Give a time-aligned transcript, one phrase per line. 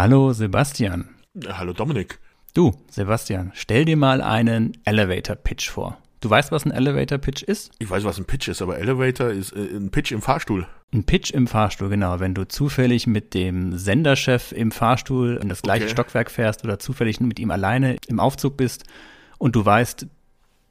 [0.00, 1.08] Hallo Sebastian.
[1.48, 2.20] Hallo Dominik.
[2.54, 5.98] Du, Sebastian, stell dir mal einen Elevator Pitch vor.
[6.20, 7.72] Du weißt, was ein Elevator Pitch ist?
[7.80, 10.68] Ich weiß, was ein Pitch ist, aber Elevator ist äh, ein Pitch im Fahrstuhl.
[10.94, 12.20] Ein Pitch im Fahrstuhl, genau.
[12.20, 15.92] Wenn du zufällig mit dem Senderchef im Fahrstuhl in das gleiche Okay.
[15.94, 18.84] Stockwerk fährst oder zufällig mit ihm alleine im Aufzug bist
[19.38, 20.06] und du weißt,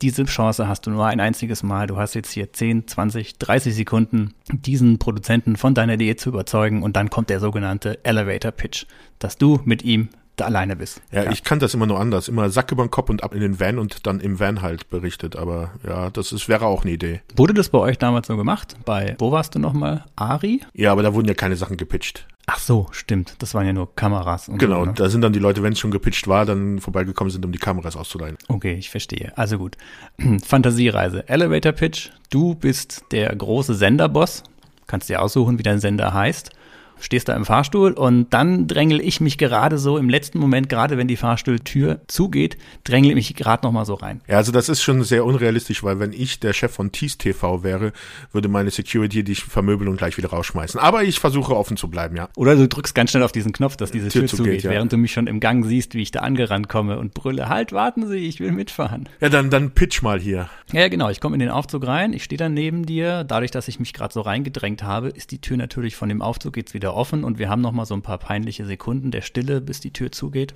[0.02, 1.88] diese Chance hast du nur ein einziges Mal.
[1.88, 6.84] Du hast jetzt hier 10, 20, 30 Sekunden, diesen Produzenten von deiner Idee zu überzeugen
[6.84, 8.86] und dann kommt der sogenannte Elevator Pitch,
[9.20, 11.02] dass du mit ihm da alleine bist.
[11.12, 12.28] Ja, ich kann das immer nur anders.
[12.28, 14.90] Immer Sack über den Kopf und ab in den Van und dann im Van halt
[14.90, 15.36] berichtet.
[15.36, 17.22] Aber ja, das ist, wäre auch eine Idee.
[17.36, 18.76] Wurde das bei euch damals so gemacht?
[18.86, 20.06] Bei, wo warst du nochmal?
[20.16, 20.62] Ari?
[20.74, 22.28] Ja, aber da wurden ja keine Sachen gepitcht.
[22.50, 23.36] Ach so, stimmt.
[23.40, 24.48] Das waren ja nur Kameras.
[24.48, 24.94] Und Genau, So, ne?
[24.96, 27.60] da sind dann die Leute, wenn es schon gepitcht war, dann vorbeigekommen sind, um die
[27.60, 28.38] Kameras auszuleihen.
[28.48, 29.34] Okay, ich verstehe.
[29.38, 29.76] Also gut.
[30.46, 31.28] Fantasiereise.
[31.28, 32.10] Elevator Pitch.
[32.30, 34.44] Du bist der große Senderboss.
[34.88, 36.52] Kannst dir aussuchen, wie dein Sender heißt.
[37.00, 40.98] Stehst da im Fahrstuhl und dann drängel ich mich gerade so im letzten Moment, gerade
[40.98, 44.22] wenn die Fahrstuhltür zugeht, drängel ich mich gerade noch mal so rein.
[44.28, 47.64] Ja, also das ist schon sehr unrealistisch, weil wenn ich der Chef von Tees TV
[47.64, 47.94] wäre,
[48.32, 50.80] würde meine Security dich vermöbeln und gleich wieder rausschmeißen.
[50.80, 52.30] Aber ich versuche offen zu bleiben, ja.
[52.36, 54.72] Oder du drückst ganz schnell auf diesen Knopf, dass diese Tür, Tür zugeht, zugeht, ja.
[54.72, 57.72] während du mich schon im Gang siehst, wie ich da angerannt komme und brülle, halt,
[57.72, 59.10] warten Sie, ich will mitfahren.
[59.20, 60.50] Ja, dann, dann pitch mal hier.
[60.74, 61.10] Ja, genau.
[61.10, 63.24] Ich komme in den Aufzug rein, ich stehe dann neben dir.
[63.24, 66.58] Dadurch, dass ich mich gerade so reingedrängt habe, ist die Tür natürlich von dem Aufzug
[66.58, 69.62] jetzt wieder offen und wir haben noch mal so ein paar peinliche Sekunden der Stille,
[69.62, 70.56] bis die Tür zugeht.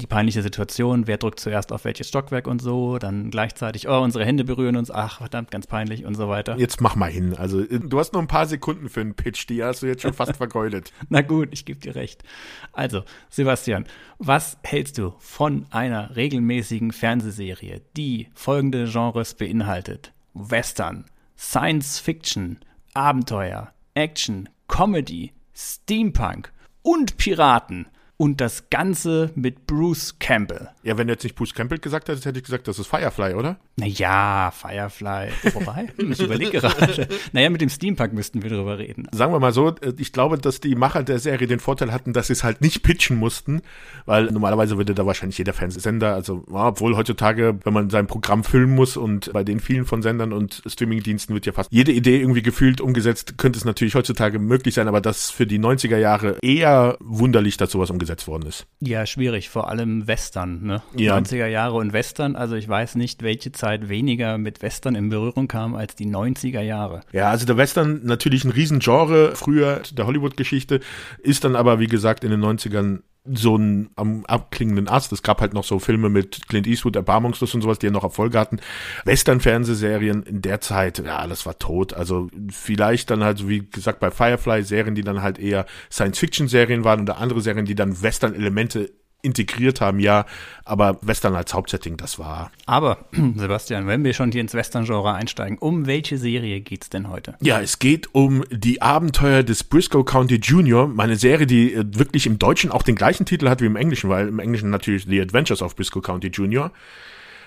[0.00, 4.24] Die peinliche Situation, wer drückt zuerst auf welches Stockwerk und so, dann gleichzeitig, oh, unsere
[4.24, 6.56] Hände berühren uns, ach, verdammt, ganz peinlich und so weiter.
[6.56, 7.36] Jetzt mach mal hin.
[7.36, 10.02] Also, äh, du hast nur ein paar Sekunden für einen Pitch, die hast du jetzt
[10.02, 10.92] schon fast vergeudet.
[11.10, 12.24] Na gut, ich gebe dir recht.
[12.72, 13.84] Also, Sebastian,
[14.18, 20.12] was hältst du von einer regelmäßigen Fernsehserie, die folgende Genres beinhaltet?
[20.32, 21.04] Western,
[21.36, 22.58] Science Fiction,
[22.94, 26.52] Abenteuer, Action, Comedy, Steampunk
[26.82, 27.88] und Piraten.
[28.18, 30.68] Und das Ganze mit Bruce Campbell.
[30.84, 33.34] Ja, wenn du jetzt nicht Bruce Campbell gesagt hättest, hätte ich gesagt, das ist Firefly,
[33.34, 33.58] oder?
[33.76, 35.30] Naja, Firefly.
[35.54, 37.08] Wobei, ich überlege gerade.
[37.32, 39.08] Naja, mit dem Steampunk müssten wir drüber reden.
[39.10, 42.28] Sagen wir mal so, ich glaube, dass die Macher der Serie den Vorteil hatten, dass
[42.28, 43.62] sie es halt nicht pitchen mussten,
[44.06, 48.76] weil normalerweise würde da wahrscheinlich jeder Fernsehsender, also obwohl heutzutage, wenn man sein Programm filmen
[48.76, 52.42] muss und bei den vielen von Sendern und Streamingdiensten wird ja fast jede Idee irgendwie
[52.42, 56.98] gefühlt umgesetzt, könnte es natürlich heutzutage möglich sein, aber das für die 90er Jahre eher
[57.00, 58.66] wunderlich, dass sowas umgesetzt worden ist.
[58.80, 60.82] Ja, schwierig, vor allem Western, ne?
[60.96, 61.16] Ja.
[61.16, 65.48] 90er Jahre und Western, also ich weiß nicht, welche Zeit weniger mit Western in Berührung
[65.48, 67.00] kam als die 90er Jahre.
[67.12, 70.80] Ja, also der Western natürlich ein Riesengenre früher der Hollywood-Geschichte,
[71.22, 75.12] ist dann aber, wie gesagt, in den 90ern so ein am abklingenden Ast.
[75.12, 78.02] Es gab halt noch so Filme mit Clint Eastwood, Erbarmungslos und sowas, die ja noch
[78.02, 78.58] Erfolge hatten.
[79.04, 81.94] Western-Fernsehserien in der Zeit, ja, das war tot.
[81.94, 86.84] Also vielleicht dann halt, so wie gesagt, bei Firefly Serien, die dann halt eher Science-Fiction-Serien
[86.84, 90.26] waren oder andere Serien, die dann Western-Elemente integriert haben, ja,
[90.64, 93.06] aber Western als Hauptsetting, das war Aber,
[93.36, 97.36] Sebastian, wenn wir schon hier ins Western-Genre einsteigen, um welche Serie geht's denn heute?
[97.40, 102.26] Ja, es geht um die Abenteuer des Briscoe County Junior, meine Serie, die äh, wirklich
[102.26, 105.20] im Deutschen auch den gleichen Titel hat wie im Englischen, weil im Englischen natürlich The
[105.20, 106.72] Adventures of Briscoe County Junior.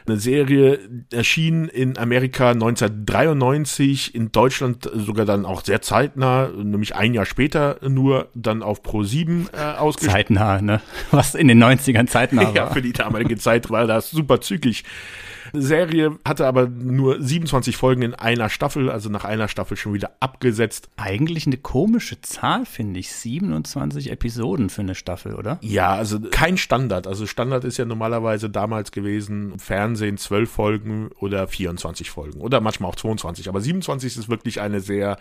[0.08, 0.80] Eine Serie
[1.12, 7.78] erschien in Amerika 1993, in Deutschland sogar dann auch sehr zeitnah, nämlich ein Jahr später
[7.88, 10.28] nur dann auf Pro 7 äh, ausgestrahlt.
[10.28, 10.82] Zeitnah, ne?
[11.12, 12.74] Was in den 90ern zeitnah Ja, war.
[12.74, 14.84] für die damalige Zeit war das super zügig.
[15.54, 20.12] Serie hatte aber nur 27 Folgen in einer Staffel, also nach einer Staffel schon wieder
[20.20, 20.90] abgesetzt.
[20.98, 23.12] Eigentlich eine komische Zahl, finde ich.
[23.12, 25.58] 27 Episoden für eine Staffel, oder?
[25.62, 27.08] Ja, also kein Standard.
[27.08, 32.92] Also Standard ist ja normalerweise damals gewesen, Fernsehen 12 Folgen oder 24 Folgen oder manchmal
[32.92, 33.50] auch 22.
[33.50, 35.18] Aber 27 ist wirklich eine sehr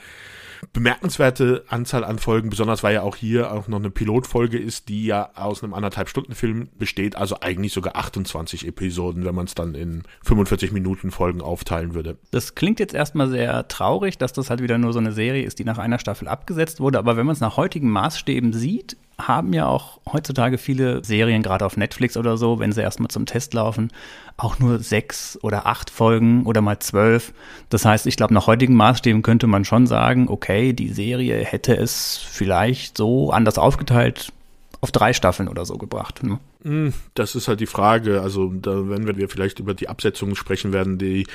[0.72, 5.04] bemerkenswerte Anzahl an Folgen, besonders weil ja auch hier auch noch eine Pilotfolge ist, die
[5.04, 9.54] ja aus einem anderthalb Stunden Film besteht, also eigentlich sogar 28 Episoden, wenn man es
[9.54, 12.16] dann in 45 Minuten Folgen aufteilen würde.
[12.30, 15.58] Das klingt jetzt erstmal sehr traurig, dass das halt wieder nur so eine Serie ist,
[15.58, 16.98] die nach einer Staffel abgesetzt wurde.
[16.98, 21.64] Aber wenn man es nach heutigen Maßstäben sieht, haben ja auch heutzutage viele Serien, gerade
[21.64, 23.92] auf Netflix oder so, wenn sie erstmal zum Test laufen,
[24.36, 27.32] auch nur sechs oder acht Folgen oder mal zwölf.
[27.68, 31.76] Das heißt, ich glaube, nach heutigen Maßstäben könnte man schon sagen, okay, die Serie hätte
[31.76, 34.32] es vielleicht so anders aufgeteilt
[34.80, 36.22] auf drei Staffeln oder so gebracht.
[36.22, 36.38] Ne?
[36.64, 38.22] Hm, Das ist halt die Frage.
[38.22, 40.96] Also, da werden wir vielleicht über die Absetzungen sprechen werden.
[40.96, 41.26] Die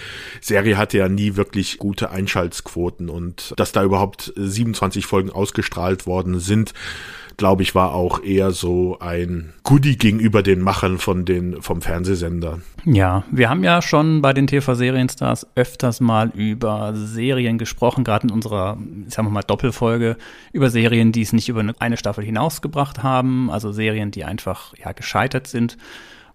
[0.42, 6.40] Serie hatte ja nie wirklich gute Einschaltquoten und dass da überhaupt 27 Folgen ausgestrahlt worden
[6.40, 6.74] sind,
[7.40, 12.60] glaube ich, war auch eher so ein Goodie gegenüber den Machern von den, vom Fernsehsender.
[12.84, 18.34] Ja, wir haben ja schon bei den TV-Serienstars öfters mal über Serien gesprochen, gerade in
[18.34, 18.78] unserer,
[19.08, 20.18] sagen wir mal, Doppelfolge,
[20.52, 24.92] über Serien, die es nicht über eine Staffel hinausgebracht haben, also Serien, die einfach ja
[24.92, 25.78] gescheitert sind.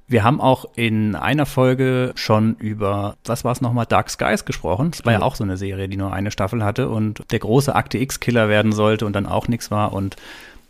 [0.06, 4.91] Wir haben auch in einer Folge schon über, was war es nochmal, Dark Skies gesprochen.
[4.91, 7.75] Das war ja auch so eine Serie, die nur eine Staffel hatte und der große
[7.75, 9.93] Akte X-Killer werden sollte und dann auch nichts war.
[9.93, 10.17] Und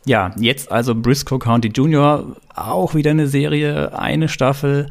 [0.06, 4.88] ja, jetzt also Briscoe County Junior, auch wieder eine Serie, eine Staffel,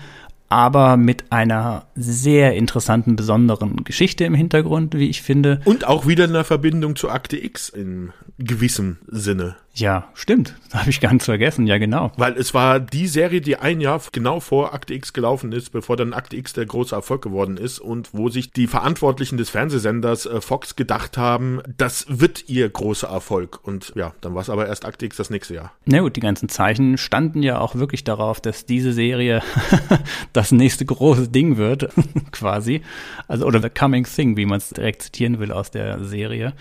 [0.50, 5.62] aber mit einer sehr interessanten, besonderen Geschichte im Hintergrund, wie ich finde.
[5.66, 9.56] Und auch wieder eine Verbindung zu Akte X in gewissem Sinne.
[9.76, 10.56] Ja, stimmt.
[10.74, 11.68] Das habe ich ganz vergessen.
[11.68, 12.12] Ja, genau.
[12.18, 15.98] Weil es war die Serie, die ein Jahr genau vor Akte X gelaufen ist, bevor
[15.98, 20.26] dann Akte X der große Erfolg geworden ist und wo sich die Verantwortlichen des Fernsehsenders
[20.26, 23.60] äh, Fox gedacht haben, das wird ihr großer Erfolg.
[23.62, 25.74] Und ja, dann war es aber erst Akte X das nächste Jahr.
[25.86, 29.44] Na gut, die ganzen Zeichen standen ja auch wirklich darauf, dass diese Serie
[30.44, 31.90] das nächste große Ding wird,
[32.32, 32.82] quasi.
[33.30, 36.54] Also, oder The Coming Thing, wie man es direkt zitieren will aus der Serie.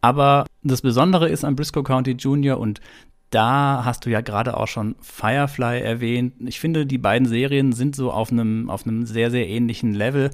[0.00, 2.80] Aber das Besondere ist an Briscoe County Junior und
[3.30, 6.34] da hast du ja gerade auch schon Firefly erwähnt.
[6.40, 10.30] Ich finde, die beiden Serien sind so auf einem, auf einem sehr, sehr ähnlichen Level.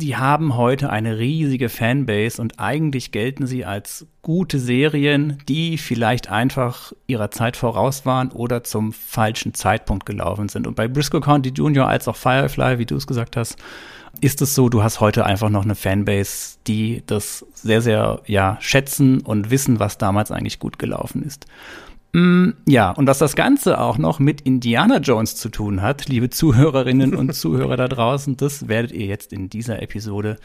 [0.00, 6.30] Die haben heute eine riesige Fanbase und eigentlich gelten sie als gute Serien, die vielleicht
[6.30, 10.68] einfach ihrer Zeit voraus waren oder zum falschen Zeitpunkt gelaufen sind.
[10.68, 13.56] Und bei Briscoe County Junior als auch Firefly, wie du es gesagt hast,
[14.20, 18.56] ist es so, du hast heute einfach noch eine Fanbase, die das sehr, sehr, ja,
[18.60, 21.46] schätzen und wissen, was damals eigentlich gut gelaufen ist.
[22.12, 26.30] Mm, ja, und was das Ganze auch noch mit Indiana Jones zu tun hat, liebe
[26.30, 30.36] Zuhörerinnen und Zuhörer da draußen, das werdet ihr jetzt in dieser Episode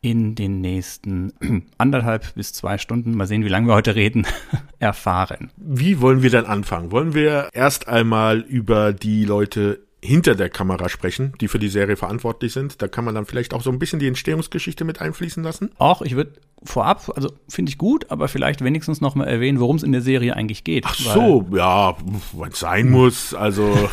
[0.00, 1.32] in den nächsten
[1.78, 4.26] anderthalb bis zwei Stunden, mal sehen, wie lange wir heute reden,
[4.80, 5.50] erfahren.
[5.56, 6.90] Wie wollen wir dann anfangen?
[6.90, 11.96] Wollen wir erst einmal über die Leute hinter der Kamera sprechen, die für die Serie
[11.96, 12.82] verantwortlich sind.
[12.82, 15.70] Da kann man dann vielleicht auch so ein bisschen die Entstehungsgeschichte mit einfließen lassen.
[15.78, 16.32] Auch, ich würde
[16.64, 20.02] vorab, also finde ich gut, aber vielleicht wenigstens noch mal erwähnen, worum es in der
[20.02, 20.84] Serie eigentlich geht.
[20.86, 21.96] Ach so, ja,
[22.32, 23.88] wenn es sein muss, also.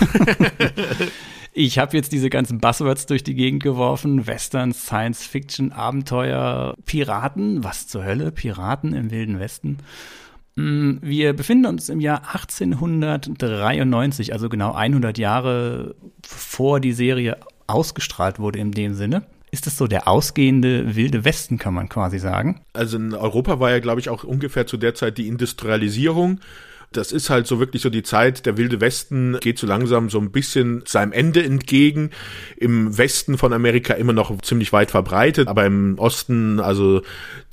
[1.53, 4.25] ich habe jetzt diese ganzen Buzzwords durch die Gegend geworfen.
[4.25, 7.63] Western, Science Fiction, Abenteuer, Piraten.
[7.63, 8.31] Was zur Hölle?
[8.31, 9.77] Piraten im Wilden Westen.
[10.59, 18.39] Mm, wir befinden uns im Jahr 1893, also genau 100 Jahre vor die Serie ausgestrahlt
[18.39, 19.23] wurde in dem Sinne.
[19.51, 22.59] Ist es so der ausgehende wilde Westen, kann man quasi sagen?
[22.73, 26.41] Also in Europa war ja, glaube ich, auch ungefähr zu der Zeit die Industrialisierung.
[26.91, 30.19] Das ist halt so wirklich so die Zeit, der wilde Westen geht so langsam so
[30.19, 32.09] ein bisschen seinem Ende entgegen.
[32.57, 37.03] Im Westen von Amerika immer noch ziemlich weit verbreitet, aber im Osten, also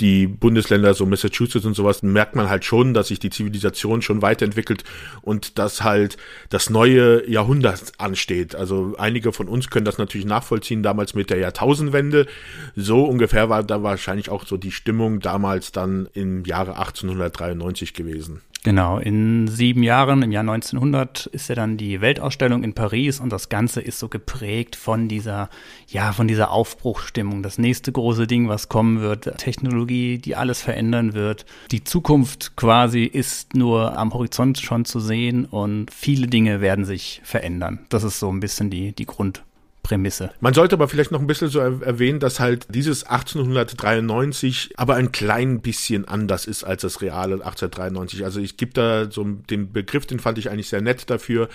[0.00, 4.22] die Bundesländer, so Massachusetts und sowas, merkt man halt schon, dass sich die Zivilisation schon
[4.22, 4.84] weiterentwickelt
[5.20, 6.16] und dass halt
[6.48, 8.54] das neue Jahrhundert ansteht.
[8.54, 12.26] Also einige von uns können das natürlich nachvollziehen, damals mit der Jahrtausendwende.
[12.74, 18.40] So ungefähr war da wahrscheinlich auch so die Stimmung damals dann im Jahre 1893 gewesen.
[18.66, 23.30] Genau, in sieben Jahren, im Jahr 1900, ist ja dann die Weltausstellung in Paris und
[23.30, 25.50] das Ganze ist so geprägt von dieser,
[25.86, 27.44] ja, von dieser Aufbruchstimmung.
[27.44, 31.46] Das nächste große Ding, was kommen wird, Technologie, die alles verändern wird.
[31.70, 37.20] Die Zukunft quasi ist nur am Horizont schon zu sehen und viele Dinge werden sich
[37.22, 37.86] verändern.
[37.88, 39.44] Das ist so ein bisschen die, die Grund,
[39.86, 40.32] Prämisse.
[40.40, 45.12] Man sollte aber vielleicht noch ein bisschen so erwähnen, dass halt dieses 1893 aber ein
[45.12, 48.24] klein bisschen anders ist als das reale 1893.
[48.24, 51.48] Also ich gebe da so den Begriff, den fand ich eigentlich sehr nett dafür.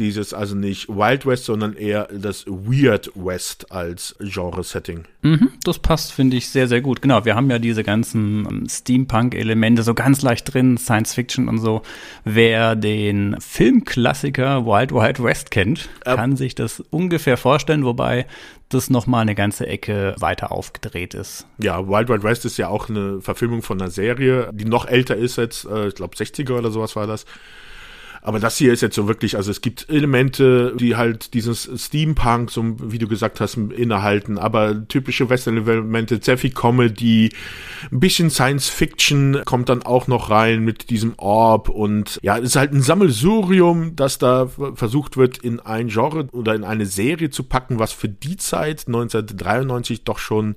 [0.00, 5.04] Dieses also nicht Wild West, sondern eher das Weird West als Genre-Setting.
[5.22, 7.00] Mhm, das passt, finde ich, sehr, sehr gut.
[7.00, 11.58] Genau, wir haben ja diese ganzen ähm, Steampunk-Elemente so ganz leicht drin, Science Fiction und
[11.58, 11.82] so.
[12.24, 18.26] Wer den Filmklassiker Wild Wild West kennt, ähm, kann sich das ungefähr vorstellen vorstellen, wobei
[18.68, 21.46] das nochmal eine ganze Ecke weiter aufgedreht ist.
[21.58, 25.16] Ja, Wild Wild West ist ja auch eine Verfilmung von einer Serie, die noch älter
[25.16, 27.26] ist jetzt, äh, ich glaube 60er oder sowas war das.
[28.26, 32.50] Aber das hier ist jetzt so wirklich, also es gibt Elemente, die halt dieses Steampunk,
[32.50, 37.30] so wie du gesagt hast, innehalten, aber typische Western-Elemente, sehr viel Comedy,
[37.92, 41.68] ein bisschen Science-Fiction kommt dann auch noch rein mit diesem Orb.
[41.68, 46.56] Und ja, es ist halt ein Sammelsurium, das da versucht wird, in ein Genre oder
[46.56, 50.56] in eine Serie zu packen, was für die Zeit 1993 doch schon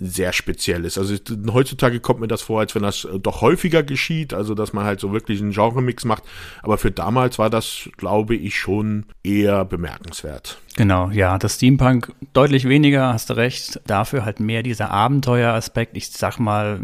[0.00, 0.96] sehr speziell ist.
[0.96, 1.16] Also
[1.52, 4.84] heutzutage kommt mir das vor, als wenn das äh, doch häufiger geschieht, also dass man
[4.84, 6.22] halt so wirklich einen Genremix macht.
[6.62, 10.58] Aber für damals war das, glaube ich, schon eher bemerkenswert.
[10.76, 13.80] Genau, ja, das Steampunk deutlich weniger, hast du recht.
[13.86, 15.96] Dafür halt mehr dieser Abenteueraspekt.
[15.96, 16.80] Ich sag mal,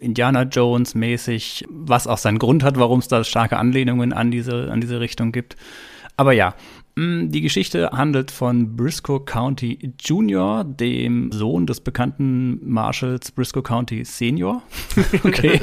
[0.00, 4.70] Indiana Jones mäßig, was auch seinen Grund hat, warum es da starke Anlehnungen an diese,
[4.72, 5.56] an diese Richtung gibt.
[6.16, 6.54] Aber ja,
[6.98, 14.62] die Geschichte handelt von Briscoe County Jr., dem Sohn des bekannten Marshals Briscoe County Senior.
[15.24, 15.60] okay.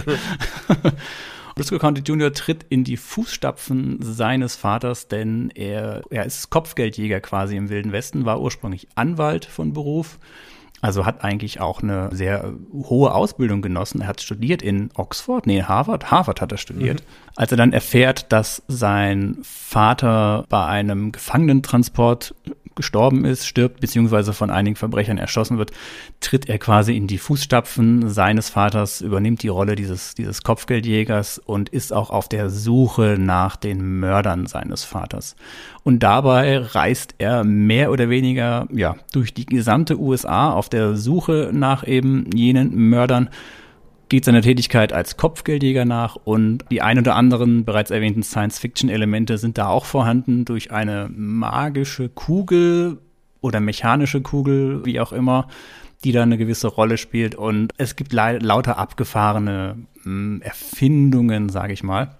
[1.56, 2.32] Briscoe County Jr.
[2.34, 8.26] tritt in die Fußstapfen seines Vaters, denn er, er ist Kopfgeldjäger quasi im Wilden Westen,
[8.26, 10.20] war ursprünglich Anwalt von Beruf.
[10.84, 14.02] Also hat eigentlich auch eine sehr hohe Ausbildung genossen.
[14.02, 16.12] Er hat studiert in Oxford, nee, Harvard.
[16.12, 17.00] Harvard hat er studiert.
[17.00, 17.32] Mhm.
[17.38, 22.36] Als er dann erfährt, dass sein Vater bei einem Gefangenentransport
[22.76, 25.72] gestorben ist, stirbt, beziehungsweise von einigen Verbrechern erschossen wird,
[26.20, 31.70] tritt er quasi in die Fußstapfen seines Vaters, übernimmt die Rolle dieses, dieses Kopfgeldjägers und
[31.70, 35.36] ist auch auf der Suche nach den Mördern seines Vaters.
[35.84, 41.50] Und dabei reist er mehr oder weniger, ja, durch die gesamte USA auf der Suche
[41.54, 43.30] nach eben jenen Mördern
[44.14, 49.58] geht seiner Tätigkeit als Kopfgeldjäger nach und die ein oder anderen bereits erwähnten Science-Fiction-Elemente sind
[49.58, 53.00] da auch vorhanden durch eine magische Kugel
[53.42, 55.48] oder mechanische Kugel, wie auch immer,
[56.04, 57.34] die da eine gewisse Rolle spielt.
[57.34, 62.16] Und es gibt lauter abgefahrene hm, Erfindungen, sage ich mal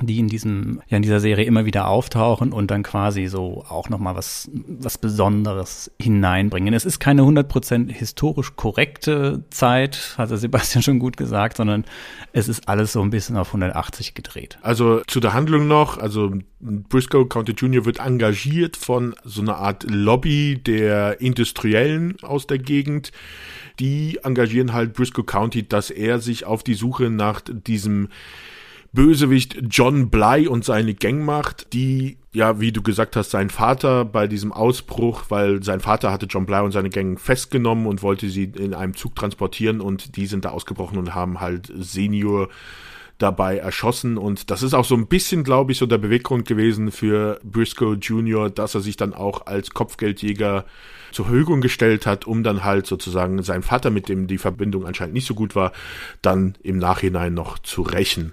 [0.00, 3.88] die in diesem, ja, in dieser Serie immer wieder auftauchen und dann quasi so auch
[3.88, 6.72] nochmal was, was Besonderes hineinbringen.
[6.72, 11.84] Es ist keine 100% historisch korrekte Zeit, hat der Sebastian schon gut gesagt, sondern
[12.32, 14.58] es ist alles so ein bisschen auf 180 gedreht.
[14.62, 17.84] Also zu der Handlung noch, also Briscoe County Jr.
[17.84, 23.10] wird engagiert von so einer Art Lobby der Industriellen aus der Gegend.
[23.80, 28.08] Die engagieren halt Briscoe County, dass er sich auf die Suche nach diesem
[28.92, 34.04] Bösewicht John Bly und seine Gang macht, die, ja, wie du gesagt hast, sein Vater
[34.04, 38.28] bei diesem Ausbruch, weil sein Vater hatte John Bly und seine Gang festgenommen und wollte
[38.28, 42.48] sie in einem Zug transportieren und die sind da ausgebrochen und haben halt Senior
[43.18, 46.90] dabei erschossen und das ist auch so ein bisschen, glaube ich, so der Beweggrund gewesen
[46.90, 50.64] für Briscoe Jr., dass er sich dann auch als Kopfgeldjäger
[51.12, 55.14] zur Verfügung gestellt hat, um dann halt sozusagen seinen Vater, mit dem die Verbindung anscheinend
[55.14, 55.72] nicht so gut war,
[56.22, 58.32] dann im Nachhinein noch zu rächen.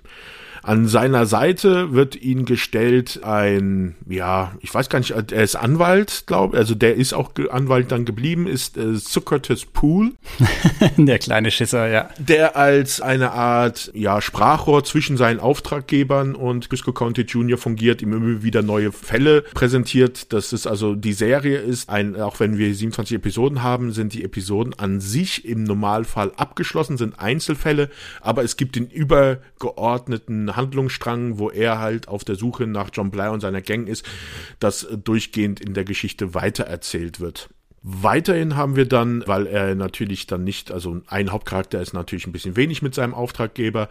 [0.67, 6.25] An seiner Seite wird ihm gestellt ein, ja, ich weiß gar nicht, er ist Anwalt,
[6.27, 10.11] glaube also der ist auch Anwalt dann geblieben, ist äh, Socrates Pool.
[10.97, 12.09] der kleine Schisser, ja.
[12.17, 17.57] Der als eine Art, ja, Sprachrohr zwischen seinen Auftraggebern und Briscoe County Jr.
[17.57, 20.33] fungiert, ihm immer wieder neue Fälle präsentiert.
[20.33, 24.25] Das ist also, die Serie ist ein, auch wenn wir 27 Episoden haben, sind die
[24.25, 31.49] Episoden an sich im Normalfall abgeschlossen, sind Einzelfälle, aber es gibt den übergeordneten Handlungsstrang, wo
[31.49, 34.05] er halt auf der Suche nach John Bly und seiner Gang ist,
[34.59, 37.49] das durchgehend in der Geschichte weitererzählt wird.
[37.89, 42.33] Weiterhin haben wir dann, weil er natürlich dann nicht, also ein Hauptcharakter ist natürlich ein
[42.33, 43.87] bisschen wenig mit seinem Auftraggeber,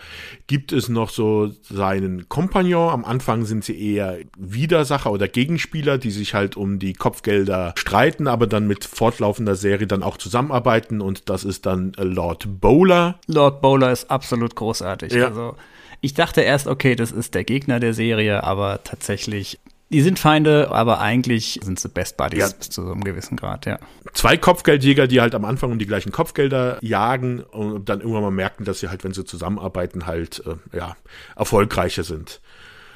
[0.46, 2.90] gibt es noch so seinen Kompagnon.
[2.90, 8.26] Am Anfang sind sie eher Widersacher oder Gegenspieler, die sich halt um die Kopfgelder streiten,
[8.26, 13.18] aber dann mit fortlaufender Serie dann auch zusammenarbeiten und das ist dann Lord Bowler.
[13.28, 15.12] Lord Bowler ist absolut großartig.
[15.14, 15.28] Ja.
[15.28, 15.56] Also
[16.00, 19.58] ich dachte erst, okay, das ist der Gegner der Serie, aber tatsächlich
[19.90, 22.48] die sind Feinde, aber eigentlich sind sie Best Buddies ja.
[22.48, 23.78] bis zu so einem gewissen Grad, ja.
[24.14, 28.30] Zwei Kopfgeldjäger, die halt am Anfang um die gleichen Kopfgelder jagen und dann irgendwann mal
[28.32, 30.96] merken, dass sie halt, wenn sie zusammenarbeiten, halt äh, ja
[31.36, 32.40] erfolgreicher sind.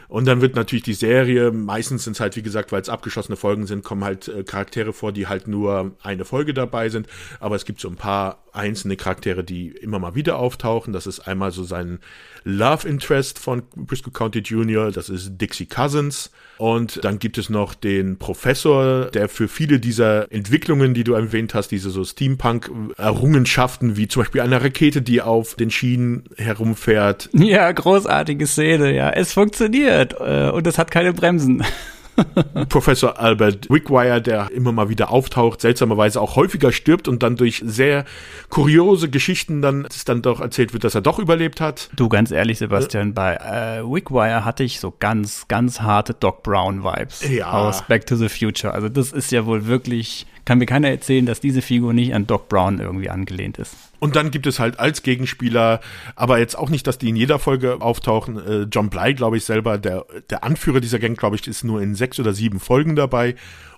[0.09, 3.37] Und dann wird natürlich die Serie, meistens sind es halt, wie gesagt, weil es abgeschlossene
[3.37, 7.07] Folgen sind, kommen halt äh, Charaktere vor, die halt nur eine Folge dabei sind.
[7.39, 10.93] Aber es gibt so ein paar einzelne Charaktere, die immer mal wieder auftauchen.
[10.93, 12.01] Das ist einmal so sein
[12.45, 16.31] Love Interest von Briscoe County Jr., das ist Dixie Cousins.
[16.59, 21.55] Und dann gibt es noch den Professor, der für viele dieser Entwicklungen, die du erwähnt
[21.55, 27.31] hast, diese so Steampunk-Errungenschaften, wie zum Beispiel eine Rakete, die auf den Schienen herumfährt.
[27.33, 29.11] Ja, großartige Szene, ja.
[29.11, 31.65] Es funktioniert äh, und es hat keine Bremsen.
[32.69, 37.63] Professor Albert Wickwire, der immer mal wieder auftaucht, seltsamerweise auch häufiger stirbt und dann durch
[37.65, 38.05] sehr
[38.49, 41.91] kuriose Geschichten dann, es dann doch erzählt wird, dass er doch überlebt hat.
[41.97, 46.43] Du, ganz ehrlich, Sebastian, äh, bei äh, Wickwire hatte ich so ganz, ganz harte Doc
[46.43, 47.51] Brown Vibes ja.
[47.51, 48.73] aus Back to the Future.
[48.75, 52.27] Also das ist ja wohl wirklich kann mir keiner erzählen, dass diese Figur nicht an
[52.27, 53.75] Doc Brown irgendwie angelehnt ist.
[53.99, 55.81] Und dann gibt es halt als Gegenspieler,
[56.17, 58.39] aber jetzt auch nicht, dass die in jeder Folge auftauchen.
[58.39, 61.83] Äh, John Bly, glaube ich, selber, der, der Anführer dieser Gang, glaube ich, ist nur
[61.83, 63.35] in sechs oder sieben Folgen dabei.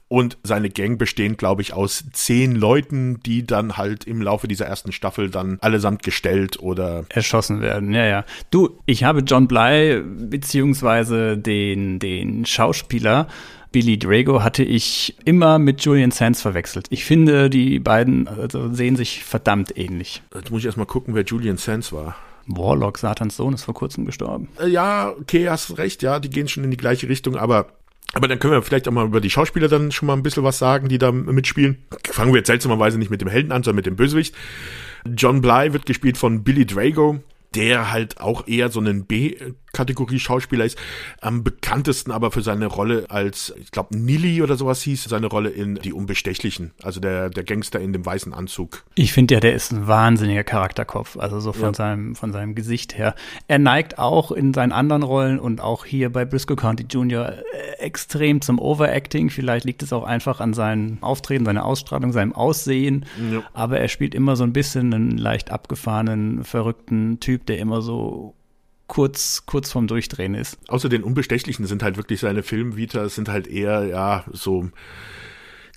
[0.08, 4.66] Und seine Gang bestehend, glaube ich, aus zehn Leuten, die dann halt im Laufe dieser
[4.66, 7.94] ersten Staffel dann allesamt gestellt oder erschossen werden.
[7.94, 8.24] Ja, ja.
[8.50, 13.26] Du, ich habe John Bly beziehungsweise den, den Schauspieler
[13.72, 16.86] Billy Drago hatte ich immer mit Julian Sands verwechselt.
[16.90, 20.22] Ich finde, die beiden also, sehen sich verdammt ähnlich.
[20.34, 22.16] Jetzt muss ich erstmal gucken, wer Julian Sands war.
[22.46, 24.48] Warlock, Satans Sohn, ist vor kurzem gestorben.
[24.60, 27.66] Äh, ja, okay, hast recht, ja, die gehen schon in die gleiche Richtung, aber
[28.14, 30.44] aber dann können wir vielleicht auch mal über die Schauspieler dann schon mal ein bisschen
[30.44, 31.82] was sagen, die da mitspielen.
[32.10, 34.34] Fangen wir jetzt seltsamerweise nicht mit dem Helden an, sondern mit dem Bösewicht.
[35.16, 37.20] John Bly wird gespielt von Billy Drago,
[37.54, 39.34] der halt auch eher so ein B
[39.72, 40.78] Kategorie-Schauspieler ist.
[41.20, 45.50] Am bekanntesten aber für seine Rolle als, ich glaube, Nilly oder sowas hieß, seine Rolle
[45.50, 48.84] in Die Unbestechlichen, also der, der Gangster in dem weißen Anzug.
[48.94, 51.74] Ich finde ja, der ist ein wahnsinniger Charakterkopf, also so von, ja.
[51.74, 53.14] seinem, von seinem Gesicht her.
[53.48, 57.32] Er neigt auch in seinen anderen Rollen und auch hier bei Briscoe County Jr.
[57.32, 57.42] Äh,
[57.78, 59.30] extrem zum Overacting.
[59.30, 63.06] Vielleicht liegt es auch einfach an seinem Auftreten, seiner Ausstrahlung, seinem Aussehen.
[63.32, 63.42] Ja.
[63.52, 68.34] Aber er spielt immer so ein bisschen einen leicht abgefahrenen, verrückten Typ, der immer so
[68.86, 70.58] kurz, kurz vorm Durchdrehen ist.
[70.68, 74.70] Außer den Unbestechlichen sind halt wirklich seine Filmvita, sind halt eher, ja, so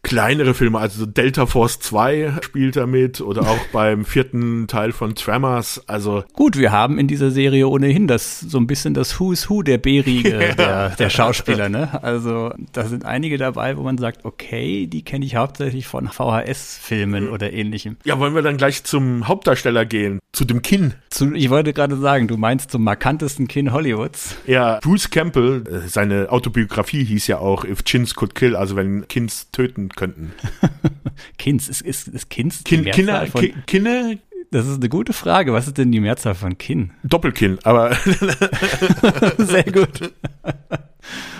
[0.05, 5.15] kleinere Filme, also Delta Force 2 spielt er mit oder auch beim vierten Teil von
[5.15, 6.23] Tremors, also.
[6.33, 9.79] Gut, wir haben in dieser Serie ohnehin das, so ein bisschen das Who's Who der
[9.79, 10.53] B-Riege ja.
[10.53, 12.03] der, der Schauspieler, ne?
[12.03, 17.29] Also, da sind einige dabei, wo man sagt, okay, die kenne ich hauptsächlich von VHS-Filmen
[17.29, 17.97] oder ähnlichem.
[18.03, 20.93] Ja, wollen wir dann gleich zum Hauptdarsteller gehen, zu dem Kinn.
[21.09, 24.35] Zu, ich wollte gerade sagen, du meinst zum markantesten Kinn Hollywoods.
[24.45, 29.07] Ja, Bruce Campbell, äh, seine Autobiografie hieß ja auch If Chins Could Kill, also wenn
[29.07, 30.33] Kins töten könnten.
[31.37, 34.19] Kins, ist, ist, ist Kins die Kin, Kinder, von, Kinne?
[34.51, 35.53] Das ist eine gute Frage.
[35.53, 36.91] Was ist denn die Mehrzahl von Kinn?
[37.03, 37.95] Doppelkinn, aber.
[39.37, 40.13] Sehr gut.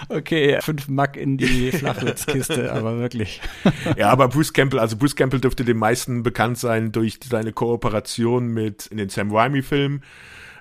[0.09, 3.41] Okay, fünf Mack in die Flachwitzkiste, aber wirklich.
[3.97, 8.47] ja, aber Bruce Campbell, also Bruce Campbell dürfte den meisten bekannt sein durch seine Kooperation
[8.47, 10.03] mit in den Sam Raimi-Filmen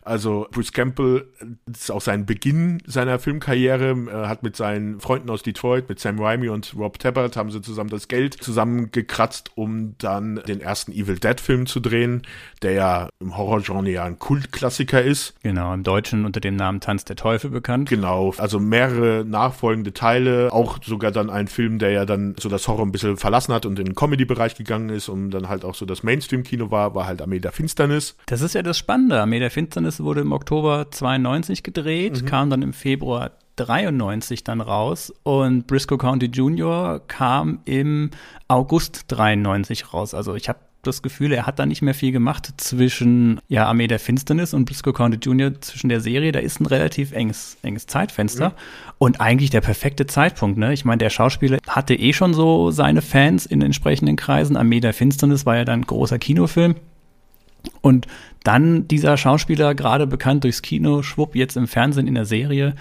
[0.05, 1.27] also Bruce Campbell,
[1.67, 5.99] das ist auch sein Beginn seiner Filmkarriere, er hat mit seinen Freunden aus Detroit, mit
[5.99, 10.93] Sam Raimi und Rob Tappert, haben sie zusammen das Geld zusammengekratzt, um dann den ersten
[10.93, 12.23] Evil Dead Film zu drehen,
[12.63, 15.35] der ja im Horrorgenre ja ein Kultklassiker ist.
[15.43, 17.89] Genau, im Deutschen unter dem Namen Tanz der Teufel bekannt.
[17.89, 22.69] Genau, also mehrere nachfolgende Teile, auch sogar dann ein Film, der ja dann so das
[22.69, 25.75] Horror ein bisschen verlassen hat und in den Comedy-Bereich gegangen ist und dann halt auch
[25.75, 28.17] so das Mainstream-Kino war, war halt Armee der Finsternis.
[28.27, 32.27] Das ist ja das Spannende, Armee der Finsternis das wurde im Oktober 92 gedreht, mhm.
[32.27, 37.01] kam dann im Februar 93 dann raus und Briscoe County Jr.
[37.07, 38.11] kam im
[38.49, 40.13] August 93 raus.
[40.13, 43.87] Also ich habe das Gefühl, er hat da nicht mehr viel gemacht zwischen ja, Armee
[43.87, 45.61] der Finsternis und Briscoe County Jr.
[45.61, 46.33] zwischen der Serie.
[46.33, 48.55] Da ist ein relativ enges, enges Zeitfenster mhm.
[48.99, 50.59] und eigentlich der perfekte Zeitpunkt.
[50.59, 50.73] Ne?
[50.73, 54.57] Ich meine, der Schauspieler hatte eh schon so seine Fans in entsprechenden Kreisen.
[54.57, 56.75] Armee der Finsternis war ja dann ein großer Kinofilm.
[57.85, 58.07] Und
[58.45, 62.77] dann dieser Schauspieler, gerade bekannt durchs Kino, schwupp, jetzt im Fernsehen in der Serie.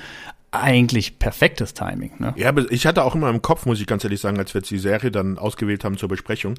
[0.51, 2.11] Eigentlich perfektes Timing.
[2.19, 2.33] Ne?
[2.37, 4.71] Ja, ich hatte auch immer im Kopf, muss ich ganz ehrlich sagen, als wir jetzt
[4.71, 6.57] die Serie dann ausgewählt haben zur Besprechung.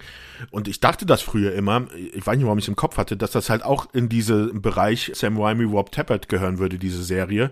[0.51, 3.17] Und ich dachte das früher immer, ich weiß nicht, warum ich es im Kopf hatte,
[3.17, 7.51] dass das halt auch in diesen Bereich Sam Raimi, Rob Tappert gehören würde, diese Serie.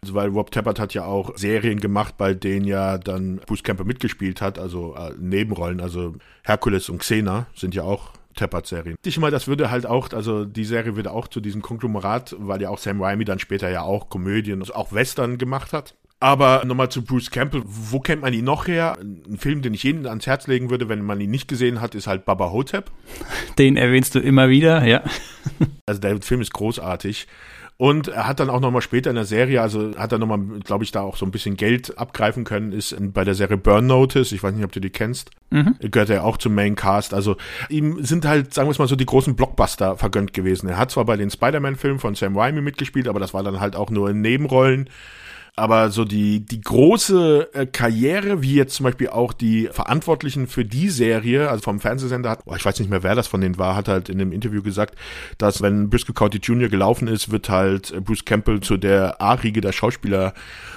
[0.00, 3.84] Also weil Rob Tappert hat ja auch Serien gemacht, bei denen ja dann Bruce Camper
[3.84, 6.14] mitgespielt hat, also äh, Nebenrollen, also
[6.44, 8.96] Hercules und Xena sind ja auch Tappert-Serien.
[9.04, 12.60] Ich mal, das würde halt auch, also die Serie würde auch zu diesem Konglomerat, weil
[12.62, 15.94] ja auch Sam Raimi dann später ja auch Komödien, also auch Western gemacht hat.
[16.22, 18.98] Aber nochmal zu Bruce Campbell, wo kennt man ihn noch her?
[19.00, 21.94] Ein Film, den ich jedem ans Herz legen würde, wenn man ihn nicht gesehen hat,
[21.94, 22.90] ist halt Baba Hotep.
[23.58, 25.02] Den erwähnst du immer wieder, ja.
[25.86, 27.26] Also der Film ist großartig.
[27.80, 30.84] Und er hat dann auch nochmal später in der Serie, also hat er nochmal, glaube
[30.84, 34.32] ich, da auch so ein bisschen Geld abgreifen können, ist bei der Serie Burn Notice,
[34.32, 35.76] ich weiß nicht, ob du die kennst, mhm.
[35.90, 37.14] gehört er auch zum Main Cast.
[37.14, 37.38] Also
[37.70, 40.68] ihm sind halt, sagen wir es mal so, die großen Blockbuster vergönnt gewesen.
[40.68, 43.76] Er hat zwar bei den Spider-Man-Filmen von Sam Raimi mitgespielt, aber das war dann halt
[43.76, 44.90] auch nur in Nebenrollen.
[45.60, 50.64] Aber so die, die große äh, Karriere, wie jetzt zum Beispiel auch die Verantwortlichen für
[50.64, 53.58] die Serie, also vom Fernsehsender hat, oh, ich weiß nicht mehr, wer das von denen
[53.58, 54.94] war, hat halt in dem Interview gesagt,
[55.36, 56.70] dass wenn Briscoe County Jr.
[56.70, 60.32] gelaufen ist, wird halt äh, Bruce Campbell zu der A-Riege der Schauspieler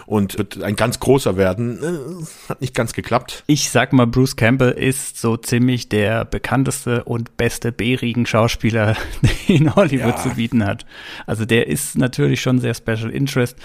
[0.05, 1.81] und wird ein ganz großer werden.
[1.81, 3.45] Äh, hat nicht ganz geklappt.
[3.47, 8.97] Ich sag mal, Bruce Campbell ist so ziemlich der bekannteste und beste B-Riegen-Schauspieler,
[9.47, 10.17] den Hollywood ja.
[10.17, 10.85] zu bieten hat.
[11.25, 13.57] Also der ist natürlich schon sehr Special Interest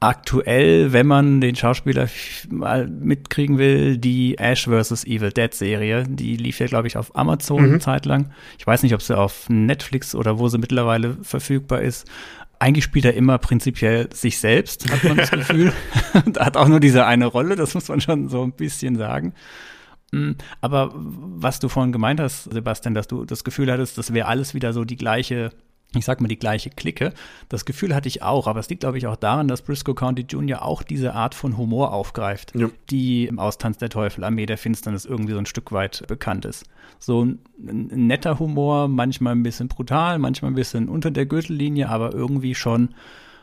[0.00, 2.08] aktuell, wenn man den Schauspieler
[2.48, 5.04] mal mitkriegen will, die Ash vs.
[5.04, 6.04] Evil Dead Serie.
[6.08, 7.68] Die lief ja, glaube ich, auf Amazon mhm.
[7.68, 8.30] eine Zeit lang.
[8.58, 12.10] Ich weiß nicht, ob sie auf Netflix oder wo sie mittlerweile verfügbar ist.
[12.58, 15.72] Eigentlich spielt er immer prinzipiell sich selbst, hat man das Gefühl.
[16.26, 19.34] Und hat auch nur diese eine Rolle, das muss man schon so ein bisschen sagen.
[20.12, 20.32] Mm,
[20.62, 24.54] aber was du vorhin gemeint hast, Sebastian, dass du das Gefühl hattest, das wäre alles
[24.54, 25.50] wieder so die gleiche
[25.94, 27.12] ich sag mal, die gleiche Clique.
[27.48, 30.22] Das Gefühl hatte ich auch, aber es liegt, glaube ich, auch daran, dass Briscoe County
[30.22, 30.62] Jr.
[30.62, 32.70] auch diese Art von Humor aufgreift, ja.
[32.90, 36.64] die im Austanz der Teufel, Armee der Finsternis irgendwie so ein Stück weit bekannt ist.
[37.00, 41.88] So ein, ein netter Humor, manchmal ein bisschen brutal, manchmal ein bisschen unter der Gürtellinie,
[41.88, 42.94] aber irgendwie schon,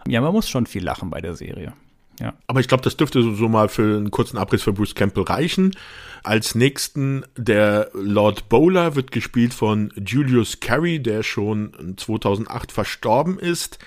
[0.07, 1.73] ja, man muss schon viel lachen bei der Serie.
[2.19, 2.33] Ja.
[2.47, 5.23] Aber ich glaube, das dürfte so, so, mal für einen kurzen Abriss für Bruce Campbell
[5.23, 5.75] reichen.
[6.23, 13.79] Als nächsten der Lord Bowler wird gespielt von Julius Carey, der schon 2008 verstorben ist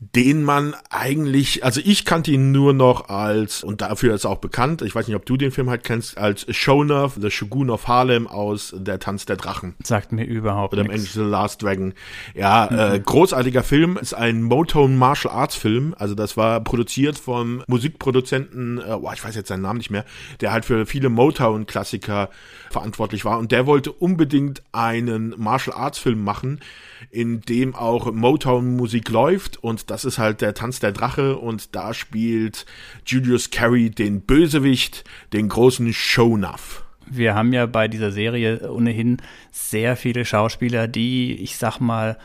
[0.00, 4.38] den man eigentlich, also ich kannte ihn nur noch als, und dafür ist er auch
[4.38, 7.88] bekannt, ich weiß nicht, ob du den Film halt kennst, als Shoner, The Shogun of
[7.88, 9.74] Harlem aus Der Tanz der Drachen.
[9.82, 11.94] Sagt mir überhaupt Oder im Englischen The Last Dragon.
[12.34, 12.78] Ja, mhm.
[12.78, 18.78] äh, großartiger Film, ist ein Motown Martial Arts Film, also das war produziert vom Musikproduzenten,
[18.78, 20.04] äh, boah, ich weiß jetzt seinen Namen nicht mehr,
[20.40, 22.30] der halt für viele Motown-Klassiker
[22.70, 26.60] verantwortlich war und der wollte unbedingt einen Martial Arts Film machen,
[27.10, 31.94] in dem auch Motown-Musik läuft und das ist halt der Tanz der Drache und da
[31.94, 32.66] spielt
[33.06, 36.84] Julius Carey den Bösewicht, den großen Shownuff.
[37.06, 39.18] Wir haben ja bei dieser Serie ohnehin
[39.50, 42.18] sehr viele Schauspieler, die, ich sag mal,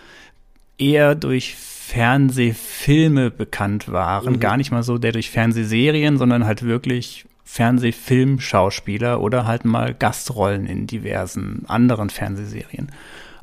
[0.78, 4.34] eher durch Fernsehfilme bekannt waren.
[4.34, 4.40] Mhm.
[4.40, 10.68] Gar nicht mal so der durch Fernsehserien, sondern halt wirklich Fernsehfilmschauspieler oder halt mal Gastrollen
[10.68, 12.92] in diversen anderen Fernsehserien.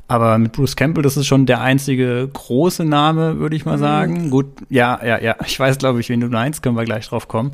[0.07, 3.81] Aber mit Bruce Campbell, das ist schon der einzige große Name, würde ich mal mhm.
[3.81, 4.25] sagen.
[4.25, 4.29] Mhm.
[4.29, 5.35] Gut, ja, ja, ja.
[5.45, 7.51] Ich weiß, glaube ich, wen du meinst, können wir gleich drauf kommen.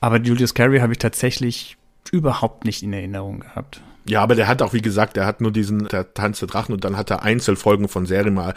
[0.00, 1.76] Aber Julius Carey habe ich tatsächlich
[2.10, 3.82] überhaupt nicht in Erinnerung gehabt.
[4.06, 6.74] Ja, aber der hat auch, wie gesagt, der hat nur diesen der Tanz der Drachen
[6.74, 8.54] und dann hat er Einzelfolgen von Serien mal.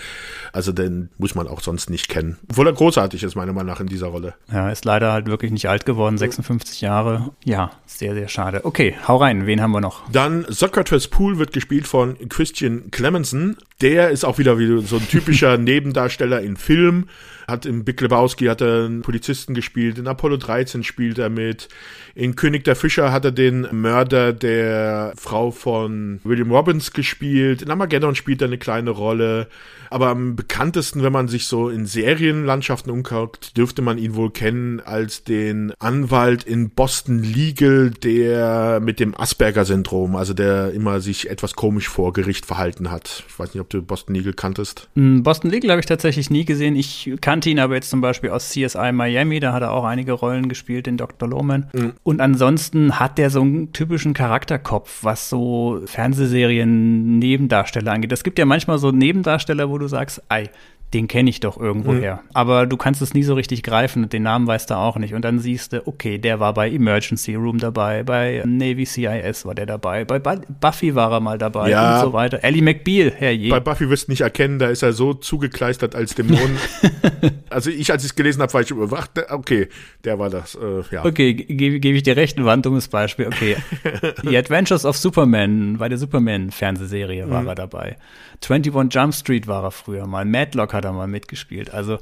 [0.52, 2.38] Also den muss man auch sonst nicht kennen.
[2.50, 4.34] Obwohl er großartig ist, meiner Meinung nach, in dieser Rolle.
[4.52, 7.32] Ja, ist leider halt wirklich nicht alt geworden, 56 Jahre.
[7.46, 8.66] Ja, sehr, sehr schade.
[8.66, 10.10] Okay, hau rein, wen haben wir noch?
[10.12, 13.58] Dann Socrates Pool wird gespielt von Christian Clemenson.
[13.82, 17.08] Der ist auch wieder wie so ein typischer Nebendarsteller in Film
[17.48, 21.70] hat im Big Lebowski hat er einen Polizisten gespielt, in Apollo 13 spielt er mit,
[22.14, 27.72] in König der Fischer hat er den Mörder der Frau von William Robbins gespielt, in
[27.72, 29.48] Armageddon spielt er eine kleine Rolle,
[29.89, 34.82] aber am bekanntesten, wenn man sich so in Serienlandschaften umguckt, dürfte man ihn wohl kennen
[34.82, 41.56] als den Anwalt in Boston Legal, der mit dem Asperger-Syndrom, also der immer sich etwas
[41.56, 43.23] komisch vor Gericht verhalten hat.
[43.28, 44.89] Ich weiß nicht, ob du Boston Legal kanntest.
[44.95, 46.76] Hm, Boston Legal habe ich tatsächlich nie gesehen.
[46.76, 49.84] Ich kann kannte ihn aber jetzt zum Beispiel aus CSI Miami, da hat er auch
[49.84, 51.30] einige Rollen gespielt, in Dr.
[51.30, 51.67] Lohman.
[51.71, 51.93] Mhm.
[52.02, 58.12] Und ansonsten hat der so einen typischen Charakterkopf, was so Fernsehserien Nebendarsteller angeht.
[58.12, 60.50] Es gibt ja manchmal so Nebendarsteller, wo du sagst, ei,
[60.94, 62.16] den kenne ich doch irgendwoher.
[62.16, 62.30] Mhm.
[62.34, 65.13] Aber du kannst es nie so richtig greifen und den Namen weißt du auch nicht.
[65.13, 69.54] Und dann siehst du, okay, der war bei Emergency Room dabei, bei Navy CIS war
[69.54, 71.96] der dabei, bei Buffy war er mal dabei ja.
[71.96, 72.42] und so weiter.
[72.42, 73.50] Ellie McBeal, herrje.
[73.50, 76.40] Bei Buffy wirst du nicht erkennen, da ist er so zugekleistert als Dämon.
[77.50, 79.12] also ich, als ich es gelesen habe, war ich überwacht.
[79.30, 79.68] Okay,
[80.06, 81.04] der war das, äh, ja.
[81.04, 83.28] Okay, gebe geb ich dir recht, ein dummes Beispiel.
[83.28, 83.58] Okay,
[84.24, 87.48] The Adventures of Superman, bei der Superman-Fernsehserie war mhm.
[87.50, 87.98] er dabei.
[88.41, 91.73] 21 Jump Street war er früher mal, Madlock hat er mal mitgespielt.
[91.73, 92.00] Also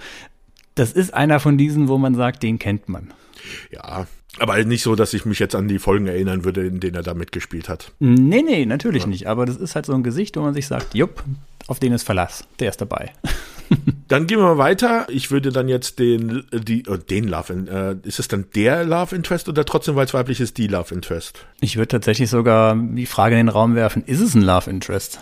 [0.75, 3.13] das ist einer von diesen, wo man sagt, den kennt man.
[3.71, 4.07] Ja,
[4.39, 7.03] aber nicht so, dass ich mich jetzt an die Folgen erinnern würde, in denen er
[7.03, 7.91] da mitgespielt hat.
[7.99, 9.09] Nee, nee, natürlich ja.
[9.09, 9.27] nicht.
[9.27, 11.23] Aber das ist halt so ein Gesicht, wo man sich sagt, jupp,
[11.67, 12.45] auf den ist Verlass.
[12.59, 13.13] Der ist dabei.
[14.07, 15.07] dann gehen wir mal weiter.
[15.09, 17.53] Ich würde dann jetzt den, die, oh, den Love,
[18.03, 20.93] äh, ist es dann der Love Interest oder trotzdem, weil es weiblich ist, die Love
[20.93, 21.45] Interest?
[21.61, 25.19] Ich würde tatsächlich sogar die Frage in den Raum werfen, ist es ein Love Interest?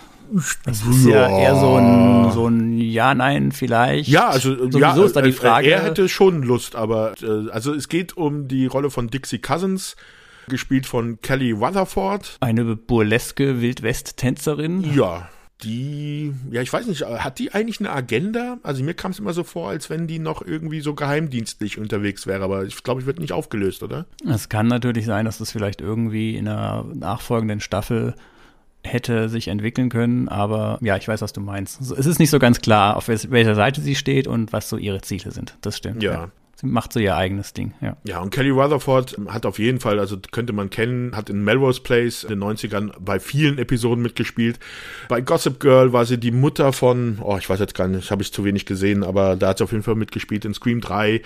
[0.66, 4.10] Das ist ja, ja eher so ein, so ein Ja, Nein, vielleicht.
[4.10, 5.72] Ja, also Sowieso ja, ist da die äh, Frage.
[5.72, 9.96] Er hätte schon Lust, aber äh, also es geht um die Rolle von Dixie Cousins,
[10.48, 12.38] gespielt von Kelly Rutherford.
[12.40, 14.94] Eine burleske Wildwest-Tänzerin.
[14.96, 15.30] Ja.
[15.62, 18.58] Die, ja, ich weiß nicht, hat die eigentlich eine Agenda?
[18.64, 22.28] Also mir kam es immer so vor, als wenn die noch irgendwie so geheimdienstlich unterwegs
[22.28, 24.06] wäre, aber ich glaube, ich wird nicht aufgelöst, oder?
[24.28, 28.14] Es kann natürlich sein, dass das vielleicht irgendwie in einer nachfolgenden Staffel
[28.84, 31.80] hätte sich entwickeln können, aber ja, ich weiß, was du meinst.
[31.82, 35.02] Es ist nicht so ganz klar, auf welcher Seite sie steht und was so ihre
[35.02, 35.58] Ziele sind.
[35.62, 36.04] Das stimmt.
[36.04, 36.12] Ja.
[36.12, 36.32] ja.
[36.64, 37.98] Macht so ihr eigenes Ding, ja.
[38.06, 41.82] Ja, und Kelly Rutherford hat auf jeden Fall, also könnte man kennen, hat in Melrose
[41.82, 44.60] Place in den 90ern bei vielen Episoden mitgespielt.
[45.10, 48.22] Bei Gossip Girl war sie die Mutter von, oh, ich weiß jetzt gar nicht, habe
[48.22, 51.22] ich zu wenig gesehen, aber da hat sie auf jeden Fall mitgespielt in Scream 3.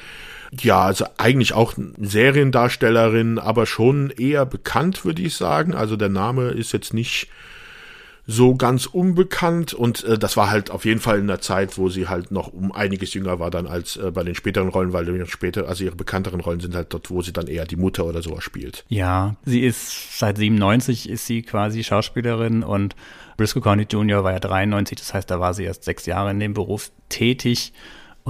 [0.59, 5.75] Ja, also eigentlich auch Seriendarstellerin, aber schon eher bekannt, würde ich sagen.
[5.75, 7.27] Also der Name ist jetzt nicht
[8.29, 11.87] so ganz unbekannt und äh, das war halt auf jeden Fall in der Zeit, wo
[11.87, 15.25] sie halt noch um einiges jünger war dann als äh, bei den späteren Rollen, weil
[15.27, 18.21] später, also ihre bekannteren Rollen sind halt dort, wo sie dann eher die Mutter oder
[18.21, 18.83] sowas spielt.
[18.89, 22.97] Ja, sie ist seit 97 ist sie quasi Schauspielerin und
[23.37, 24.25] Briscoe County Jr.
[24.25, 27.71] war ja 93, das heißt, da war sie erst sechs Jahre in dem Beruf tätig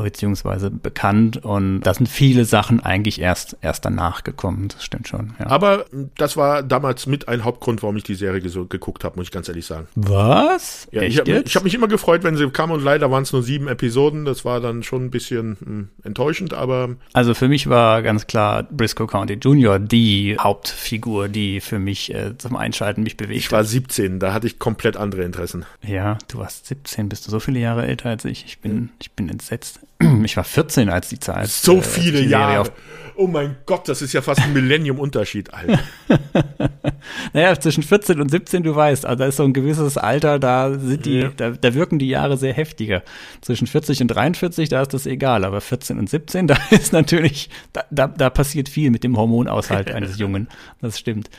[0.03, 5.33] beziehungsweise bekannt und da sind viele Sachen eigentlich erst, erst danach gekommen, das stimmt schon.
[5.39, 5.47] Ja.
[5.47, 5.85] Aber
[6.17, 9.31] das war damals mit ein Hauptgrund, warum ich die Serie so geguckt habe, muss ich
[9.31, 9.87] ganz ehrlich sagen.
[9.95, 10.87] Was?
[10.91, 13.33] Ja, Echt ich habe hab mich immer gefreut, wenn sie kam und leider waren es
[13.33, 16.95] nur sieben Episoden, das war dann schon ein bisschen mh, hm, enttäuschend, aber...
[17.13, 19.79] Also für mich war ganz klar Briscoe County Jr.
[19.79, 24.47] die Hauptfigur, die für mich äh, zum Einschalten mich bewegt Ich war 17, da hatte
[24.47, 25.65] ich komplett andere Interessen.
[25.85, 28.45] Ja, du warst 17, bist du so viele Jahre älter als ich.
[28.45, 29.79] Ich bin, ich bin entsetzt.
[30.23, 31.45] Ich war 14, als die Zahl.
[31.47, 32.71] So äh, viele Jahre.
[33.19, 35.79] Oh mein Gott, das ist ja fast ein Millennium-Unterschied, Alter.
[37.33, 40.77] naja, zwischen 14 und 17, du weißt, also da ist so ein gewisses Alter, da
[40.77, 41.31] sind die, ja.
[41.35, 43.01] da, da wirken die Jahre sehr heftiger.
[43.41, 47.49] Zwischen 40 und 43, da ist das egal, aber 14 und 17, da ist natürlich,
[47.73, 50.47] da, da, da passiert viel mit dem Hormonaushalt eines Jungen.
[50.79, 51.31] Das stimmt.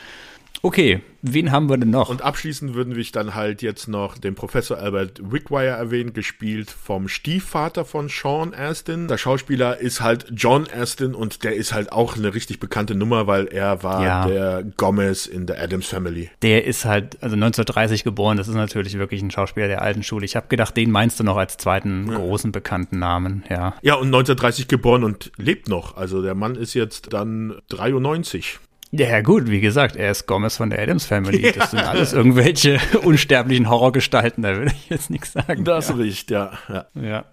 [0.61, 2.09] Okay, wen haben wir denn noch?
[2.09, 7.07] Und abschließend würden wir dann halt jetzt noch den Professor Albert Wickwire erwähnen, gespielt vom
[7.07, 9.07] Stiefvater von Sean Astin.
[9.07, 13.25] Der Schauspieler ist halt John Astin und der ist halt auch eine richtig bekannte Nummer,
[13.25, 14.27] weil er war ja.
[14.27, 16.29] der Gomez in der Adams Family.
[16.41, 20.25] Der ist halt, also 1930 geboren, das ist natürlich wirklich ein Schauspieler der alten Schule.
[20.25, 22.17] Ich habe gedacht, den meinst du noch als zweiten ja.
[22.17, 23.75] großen bekannten Namen, ja.
[23.81, 25.95] Ja, und 1930 geboren und lebt noch.
[25.95, 28.59] Also der Mann ist jetzt dann 93.
[28.91, 31.45] Ja, gut, wie gesagt, er ist Gomez von der Adams Family.
[31.45, 31.51] Ja.
[31.51, 35.63] Das sind alles irgendwelche unsterblichen Horrorgestalten, da würde ich jetzt nichts sagen.
[35.63, 35.95] Das ja.
[35.95, 36.51] riecht, ja.
[36.67, 36.85] ja.
[36.95, 37.25] Ja.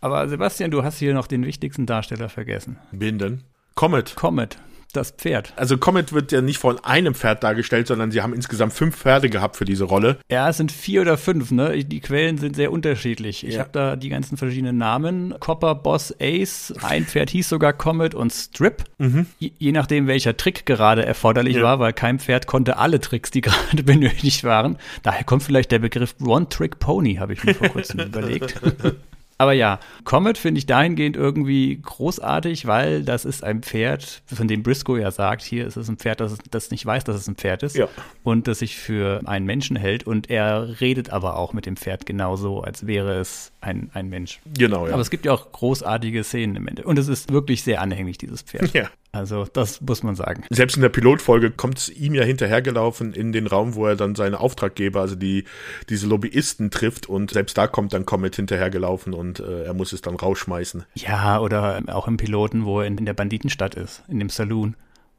[0.00, 2.78] Aber Sebastian, du hast hier noch den wichtigsten Darsteller vergessen.
[2.90, 3.42] Wen denn?
[3.74, 4.16] Comet.
[4.16, 4.58] Comet
[4.92, 5.52] das Pferd.
[5.56, 9.28] Also Comet wird ja nicht von einem Pferd dargestellt, sondern sie haben insgesamt fünf Pferde
[9.28, 10.18] gehabt für diese Rolle.
[10.30, 11.84] Ja, es sind vier oder fünf, ne?
[11.84, 13.46] Die Quellen sind sehr unterschiedlich.
[13.46, 13.60] Ich ja.
[13.60, 15.34] habe da die ganzen verschiedenen Namen.
[15.40, 18.84] Copper, Boss, Ace, ein Pferd hieß sogar Comet und Strip.
[18.98, 19.26] Mhm.
[19.38, 21.62] Je, je, nachdem, welcher Trick gerade erforderlich ja.
[21.62, 24.78] war, weil kein Pferd konnte alle Tricks, die gerade benötigt waren.
[25.02, 28.54] Daher kommt vielleicht der Begriff One-Trick-Pony, habe ich mir vor kurzem überlegt.
[29.38, 34.64] Aber ja, Comet finde ich dahingehend irgendwie großartig, weil das ist ein Pferd, von dem
[34.64, 37.36] Briscoe ja sagt, hier ist es ein Pferd, das, das nicht weiß, dass es ein
[37.36, 37.86] Pferd ist ja.
[38.24, 42.04] und das sich für einen Menschen hält und er redet aber auch mit dem Pferd
[42.04, 44.40] genauso, als wäre es ein, ein Mensch.
[44.58, 44.92] Genau, ja.
[44.92, 48.18] Aber es gibt ja auch großartige Szenen im Ende und es ist wirklich sehr anhänglich,
[48.18, 48.74] dieses Pferd.
[48.74, 48.90] Ja.
[49.12, 50.44] Also, das muss man sagen.
[50.50, 54.14] Selbst in der Pilotfolge kommt es ihm ja hinterhergelaufen in den Raum, wo er dann
[54.14, 55.44] seine Auftraggeber, also die,
[55.88, 60.02] diese Lobbyisten trifft und selbst da kommt dann Comet hinterhergelaufen und äh, er muss es
[60.02, 60.84] dann rausschmeißen.
[60.94, 64.76] Ja, oder auch im Piloten, wo er in, in der Banditenstadt ist, in dem Saloon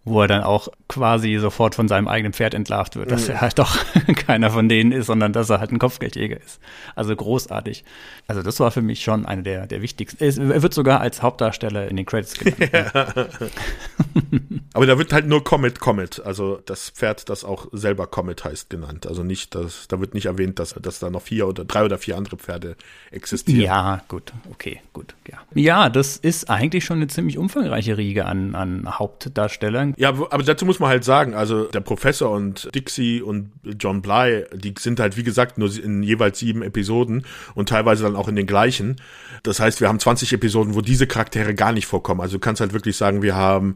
[0.09, 3.35] wo er dann auch quasi sofort von seinem eigenen Pferd entlarvt wird, dass mhm.
[3.35, 3.77] er halt doch
[4.27, 6.59] keiner von denen ist, sondern dass er halt ein Kopfgeldjäger ist.
[6.95, 7.83] Also großartig.
[8.27, 10.23] Also das war für mich schon eine der, der wichtigsten.
[10.23, 12.59] Er wird sogar als Hauptdarsteller in den Credits genannt.
[12.71, 12.93] Ja.
[14.73, 18.69] Aber da wird halt nur Comet Comet, also das Pferd, das auch selber Comet heißt,
[18.69, 19.07] genannt.
[19.07, 21.97] Also nicht, dass, da wird nicht erwähnt, dass, dass da noch vier oder drei oder
[21.97, 22.75] vier andere Pferde
[23.11, 23.61] existieren.
[23.61, 25.39] Ja, gut, okay, gut, ja.
[25.55, 29.95] Ja, das ist eigentlich schon eine ziemlich umfangreiche Riege an, an Hauptdarstellern.
[29.99, 34.45] Ja, aber dazu muss man halt sagen, also der Professor und Dixie und John Bly,
[34.55, 38.37] die sind halt wie gesagt nur in jeweils sieben Episoden und teilweise dann auch in
[38.37, 38.95] den gleichen.
[39.43, 42.21] Das heißt, wir haben 20 Episoden, wo diese Charaktere gar nicht vorkommen.
[42.21, 43.75] Also du kannst halt wirklich sagen, wir haben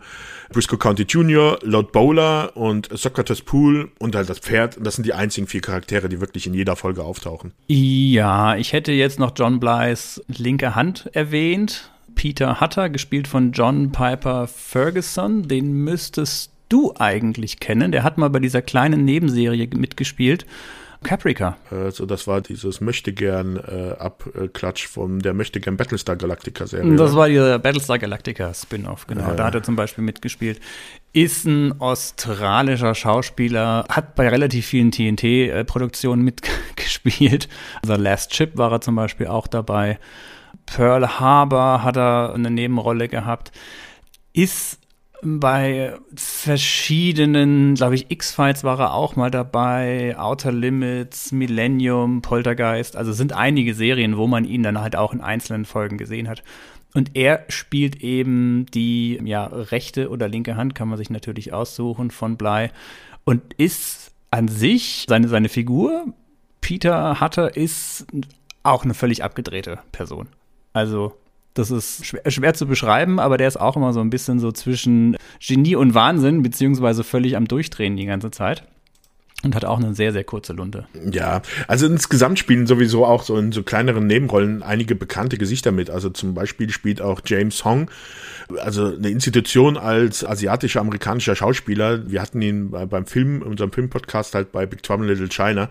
[0.53, 4.77] Briscoe County Jr., Lord Bowler und Socrates Pool und halt das Pferd.
[4.79, 7.51] Das sind die einzigen vier Charaktere, die wirklich in jeder Folge auftauchen.
[7.67, 11.92] Ja, ich hätte jetzt noch John Blys linke Hand erwähnt.
[12.15, 15.47] Peter Hutter, gespielt von John Piper Ferguson.
[15.47, 17.91] Den müsstest du eigentlich kennen.
[17.91, 20.45] Der hat mal bei dieser kleinen Nebenserie mitgespielt.
[21.03, 21.57] Caprica.
[21.69, 26.95] Also das war dieses Möchtegern äh, Abklatsch von der Möchtegern Battlestar Galactica Serie.
[26.95, 29.27] Das war dieser Battlestar Galactica Spin-off, genau.
[29.27, 29.35] Ja.
[29.35, 30.59] Da hat er zum Beispiel mitgespielt.
[31.11, 37.47] Ist ein australischer Schauspieler, hat bei relativ vielen TNT-Produktionen mitgespielt.
[37.81, 39.99] Also Last Chip war er zum Beispiel auch dabei.
[40.65, 43.51] Pearl Harbor hat er eine Nebenrolle gehabt.
[44.33, 44.79] Ist
[45.23, 53.13] bei verschiedenen, glaube ich, X-Files war er auch mal dabei, Outer Limits, Millennium, Poltergeist, also
[53.13, 56.43] sind einige Serien, wo man ihn dann halt auch in einzelnen Folgen gesehen hat.
[56.93, 62.11] Und er spielt eben die ja, rechte oder linke Hand, kann man sich natürlich aussuchen
[62.11, 62.69] von Bly.
[63.23, 66.13] Und ist an sich, seine, seine Figur,
[66.61, 68.05] Peter Hutter, ist
[68.61, 70.27] auch eine völlig abgedrehte Person.
[70.73, 71.13] Also
[71.53, 74.51] das ist schwer, schwer, zu beschreiben, aber der ist auch immer so ein bisschen so
[74.51, 78.63] zwischen Genie und Wahnsinn, beziehungsweise völlig am Durchdrehen die ganze Zeit.
[79.43, 80.87] Und hat auch eine sehr, sehr kurze Lunte.
[81.11, 85.89] Ja, also insgesamt spielen sowieso auch so in so kleineren Nebenrollen einige bekannte Gesichter mit.
[85.89, 87.91] Also zum Beispiel spielt auch James Hong,
[88.61, 92.09] also eine Institution als asiatischer amerikanischer Schauspieler.
[92.09, 95.69] Wir hatten ihn beim Film, unserem Filmpodcast halt bei Big Trouble Little China.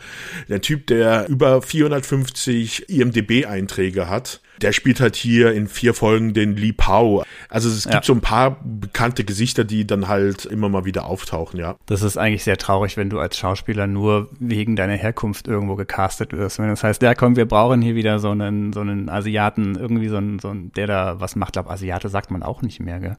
[0.51, 6.57] Der Typ, der über 450 IMDB-Einträge hat der spielt halt hier in vier Folgen den
[6.57, 7.25] Li Pao.
[7.49, 8.03] Also es gibt ja.
[8.03, 11.77] so ein paar bekannte Gesichter, die dann halt immer mal wieder auftauchen, ja.
[11.87, 16.33] Das ist eigentlich sehr traurig, wenn du als Schauspieler nur wegen deiner Herkunft irgendwo gecastet
[16.33, 16.59] wirst.
[16.59, 20.09] Wenn das heißt, ja komm, wir brauchen hier wieder so einen, so einen Asiaten, irgendwie
[20.09, 21.55] so einen, so einen der da was macht.
[21.55, 23.17] Glaube, Asiate sagt man auch nicht mehr, gell?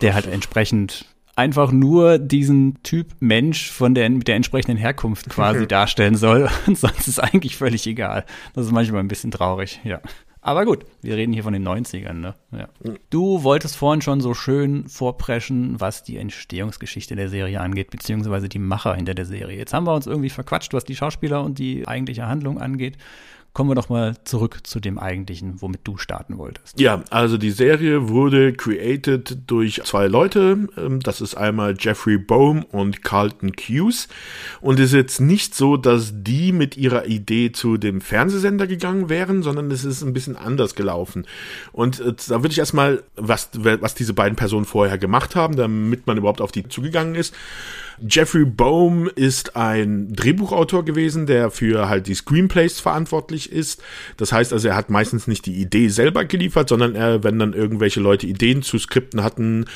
[0.00, 1.06] Der halt entsprechend
[1.38, 6.48] einfach nur diesen Typ Mensch von der, mit der entsprechenden Herkunft quasi darstellen soll.
[6.66, 8.24] Und sonst ist eigentlich völlig egal.
[8.54, 10.00] Das ist manchmal ein bisschen traurig, ja.
[10.48, 12.34] Aber gut, wir reden hier von den 90ern, ne?
[12.52, 12.68] Ja.
[13.10, 18.58] Du wolltest vorhin schon so schön vorpreschen, was die Entstehungsgeschichte der Serie angeht, beziehungsweise die
[18.58, 19.58] Macher hinter der Serie.
[19.58, 22.96] Jetzt haben wir uns irgendwie verquatscht, was die Schauspieler und die eigentliche Handlung angeht
[23.52, 26.78] kommen wir doch mal zurück zu dem eigentlichen, womit du starten wolltest.
[26.78, 30.68] Ja, also die Serie wurde created durch zwei Leute.
[30.76, 34.08] Ähm, das ist einmal Jeffrey Bohm und Carlton Hughes.
[34.60, 39.08] Und es ist jetzt nicht so, dass die mit ihrer Idee zu dem Fernsehsender gegangen
[39.08, 41.26] wären, sondern es ist ein bisschen anders gelaufen.
[41.72, 46.06] Und äh, da würde ich erstmal, was, was diese beiden Personen vorher gemacht haben, damit
[46.06, 47.34] man überhaupt auf die zugegangen ist.
[48.06, 53.82] Jeffrey Bohm ist ein Drehbuchautor gewesen, der für halt die Screenplays verantwortlich ist.
[54.16, 57.52] Das heißt also, er hat meistens nicht die Idee selber geliefert, sondern er, wenn dann
[57.52, 59.66] irgendwelche Leute Ideen zu Skripten hatten,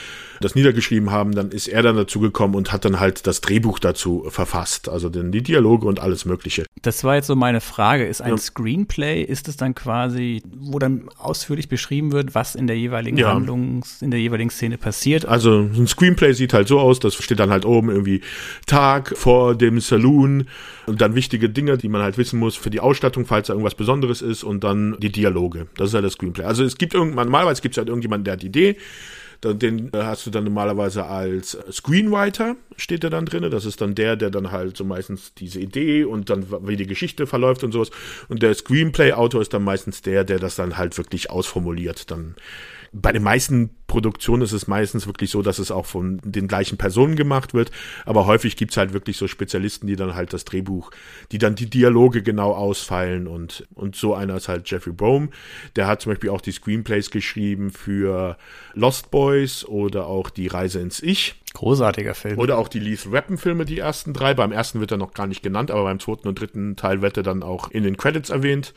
[0.41, 3.79] das niedergeschrieben haben, dann ist er dann dazu gekommen und hat dann halt das Drehbuch
[3.79, 6.65] dazu verfasst, also denn die Dialoge und alles Mögliche.
[6.83, 8.07] Das war jetzt so meine Frage.
[8.07, 8.37] Ist ein ja.
[8.37, 13.33] Screenplay, ist es dann quasi, wo dann ausführlich beschrieben wird, was in der jeweiligen ja.
[13.33, 15.27] Handlungs, in der jeweiligen Szene passiert?
[15.27, 18.12] Also ein Screenplay sieht halt so aus, das steht dann halt oben irgendwie
[18.67, 20.49] Tag vor dem Saloon
[20.87, 23.75] und dann wichtige Dinge, die man halt wissen muss für die Ausstattung, falls da irgendwas
[23.75, 25.67] Besonderes ist und dann die Dialoge.
[25.77, 26.45] Das ist halt das Screenplay.
[26.45, 28.77] Also es gibt irgendwann, normalerweise gibt es halt irgendjemanden, der hat die Idee,
[29.45, 33.51] den äh, hast du dann normalerweise als Screenwriter, steht er dann drin.
[33.51, 36.87] Das ist dann der, der dann halt so meistens diese Idee und dann, wie die
[36.87, 37.91] Geschichte verläuft und sowas.
[38.29, 42.11] Und der Screenplay-Autor ist dann meistens der, der das dann halt wirklich ausformuliert.
[42.11, 42.37] Dann
[42.93, 46.79] bei den meisten Produktionen ist es meistens wirklich so, dass es auch von den gleichen
[46.79, 47.71] Personen gemacht wird.
[48.05, 50.91] Aber häufig gibt's halt wirklich so Spezialisten, die dann halt das Drehbuch,
[51.31, 55.31] die dann die Dialoge genau ausfeilen und, und so einer ist halt Jeffrey Bohm.
[55.77, 58.37] Der hat zum Beispiel auch die Screenplays geschrieben für
[58.75, 61.37] Lost Boys oder auch Die Reise ins Ich.
[61.55, 62.39] Großartiger Film.
[62.39, 64.33] Oder auch die Lethal Weapon Filme, die ersten drei.
[64.35, 67.17] Beim ersten wird er noch gar nicht genannt, aber beim zweiten und dritten Teil wird
[67.17, 68.73] er dann auch in den Credits erwähnt.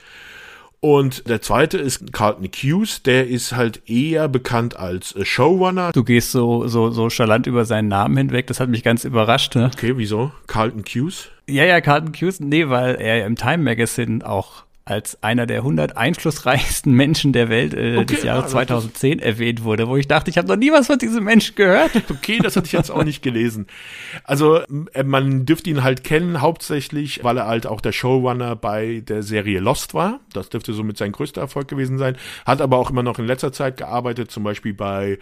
[0.86, 5.92] Und der zweite ist Carlton Hughes, der ist halt eher bekannt als Showrunner.
[5.92, 9.56] Du gehst so, so, so chalant über seinen Namen hinweg, das hat mich ganz überrascht.
[9.56, 9.72] Ne?
[9.74, 10.32] Okay, wieso?
[10.46, 11.30] Carlton Hughes?
[11.50, 15.98] Ja, ja, Carlton Hughes, nee, weil er im Time Magazine auch als einer der 100
[15.98, 20.30] einflussreichsten Menschen der Welt äh, okay, des Jahres ja, 2010 erwähnt wurde, wo ich dachte,
[20.30, 21.92] ich habe noch nie was von diesem Menschen gehört.
[22.16, 23.68] Okay, das hatte ich jetzt auch nicht gelesen.
[24.24, 24.62] Also
[24.94, 29.24] äh, man dürfte ihn halt kennen, hauptsächlich, weil er halt auch der Showrunner bei der
[29.24, 30.20] Serie Lost war.
[30.34, 32.16] Das dürfte somit sein größter Erfolg gewesen sein.
[32.46, 35.18] Hat aber auch immer noch in letzter Zeit gearbeitet, zum Beispiel bei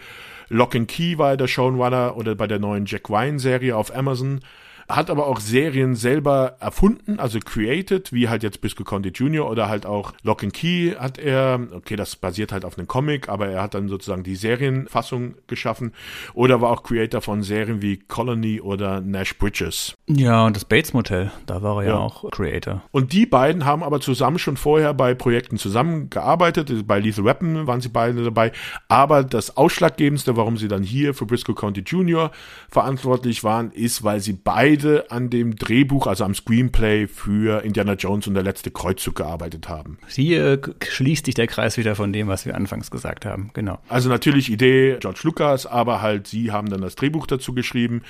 [0.48, 3.94] Lock and Key war er der Showrunner oder bei der neuen Jack Ryan Serie auf
[3.94, 4.40] Amazon
[4.88, 9.48] hat aber auch Serien selber erfunden, also created, wie halt jetzt Bisco Conti Jr.
[9.50, 13.28] oder halt auch Lock and Key hat er, okay, das basiert halt auf einem Comic,
[13.28, 15.92] aber er hat dann sozusagen die Serienfassung geschaffen
[16.34, 19.94] oder war auch Creator von Serien wie Colony oder Nash Bridges.
[20.06, 22.82] Ja, und das Bates Motel, da war er ja, ja auch Creator.
[22.90, 27.80] Und die beiden haben aber zusammen schon vorher bei Projekten zusammengearbeitet, bei Lethal Weapon waren
[27.80, 28.52] sie beide dabei,
[28.88, 32.30] aber das Ausschlaggebendste, warum sie dann hier für Briscoe County Jr.
[32.68, 37.94] verantwortlich waren, ist, weil sie beide beide an dem Drehbuch, also am Screenplay für Indiana
[37.94, 39.98] Jones und der letzte Kreuzzug gearbeitet haben.
[40.08, 43.50] Hier schließt sich der Kreis wieder von dem, was wir anfangs gesagt haben.
[43.54, 43.78] Genau.
[43.88, 48.02] Also natürlich Idee George Lucas, aber halt sie haben dann das Drehbuch dazu geschrieben.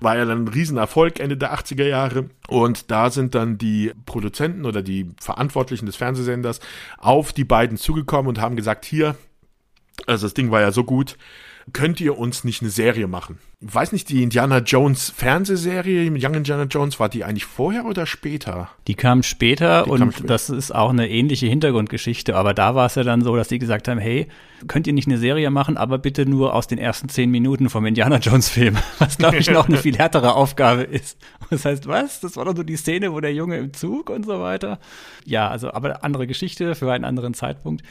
[0.00, 2.30] War ja dann ein Riesenerfolg Ende der 80er Jahre.
[2.48, 6.60] Und da sind dann die Produzenten oder die Verantwortlichen des Fernsehsenders
[6.98, 9.16] auf die beiden zugekommen und haben gesagt, hier,
[10.06, 11.16] also das Ding war ja so gut,
[11.72, 13.38] könnt ihr uns nicht eine Serie machen?
[13.60, 18.04] Ich weiß nicht, die Indiana Jones Fernsehserie, Young Indiana Jones, war die eigentlich vorher oder
[18.04, 18.68] später?
[18.86, 20.26] Die kam später die und kam später.
[20.28, 23.58] das ist auch eine ähnliche Hintergrundgeschichte, aber da war es ja dann so, dass die
[23.58, 24.28] gesagt haben, hey,
[24.68, 27.86] könnt ihr nicht eine Serie machen, aber bitte nur aus den ersten zehn Minuten vom
[27.86, 31.18] Indiana Jones Film, was glaube ich noch eine viel härtere Aufgabe ist.
[31.48, 32.20] Das heißt, was?
[32.20, 34.78] Das war doch so die Szene, wo der Junge im Zug und so weiter.
[35.24, 37.82] Ja, also aber andere Geschichte für einen anderen Zeitpunkt.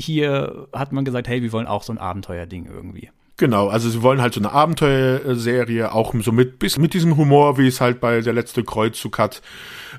[0.00, 3.10] Hier hat man gesagt, hey, wir wollen auch so ein Abenteuerding irgendwie.
[3.40, 7.56] Genau, also sie wollen halt so eine Abenteuerserie, auch so mit, bis mit diesem Humor,
[7.56, 9.40] wie es halt bei der letzte Kreuzzug hat.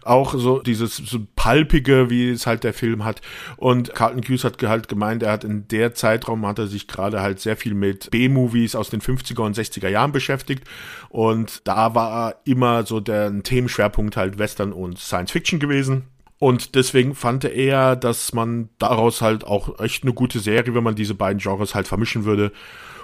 [0.03, 3.19] Auch so dieses so palpige, wie es halt der Film hat.
[3.57, 7.21] Und Carlton Hughes hat halt gemeint, er hat in der Zeitraum hat er sich gerade
[7.21, 10.63] halt sehr viel mit B-Movies aus den 50er und 60er Jahren beschäftigt.
[11.09, 16.10] Und da war immer so der Themenschwerpunkt halt Western und Science Fiction gewesen.
[16.41, 20.95] Und deswegen fand er, dass man daraus halt auch echt eine gute Serie, wenn man
[20.95, 22.51] diese beiden Genres halt vermischen würde.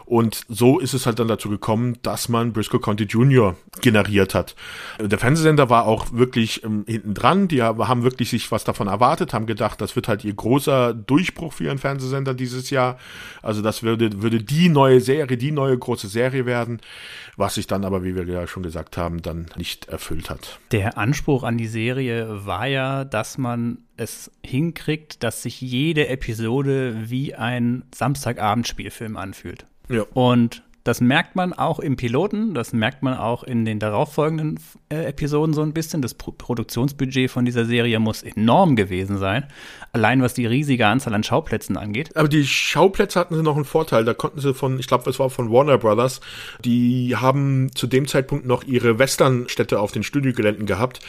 [0.07, 3.57] Und so ist es halt dann dazu gekommen, dass man Briscoe County Jr.
[3.81, 4.55] generiert hat.
[5.01, 7.49] Der Fernsehsender war auch wirklich ähm, hinten dran.
[7.49, 11.51] Die haben wirklich sich was davon erwartet, haben gedacht, das wird halt ihr großer Durchbruch
[11.51, 12.97] für ihren Fernsehsender dieses Jahr.
[13.41, 16.79] Also das würde, würde die neue Serie, die neue große Serie werden,
[17.35, 20.57] was sich dann aber, wie wir ja schon gesagt haben, dann nicht erfüllt hat.
[20.71, 27.09] Der Anspruch an die Serie war ja, dass man es hinkriegt, dass sich jede Episode
[27.09, 29.65] wie ein Samstagabendspielfilm anfühlt.
[29.89, 30.05] Ja.
[30.13, 34.57] Und das merkt man auch im Piloten, das merkt man auch in den darauffolgenden
[34.87, 36.01] äh, Episoden so ein bisschen.
[36.01, 39.45] Das Pro Produktionsbudget von dieser Serie muss enorm gewesen sein,
[39.91, 42.15] allein was die riesige Anzahl an Schauplätzen angeht.
[42.15, 44.05] Aber die Schauplätze hatten sie noch einen Vorteil.
[44.05, 46.21] Da konnten sie von, ich glaube, das war von Warner Brothers,
[46.63, 51.01] die haben zu dem Zeitpunkt noch ihre Westernstädte auf den Studiogeländen gehabt.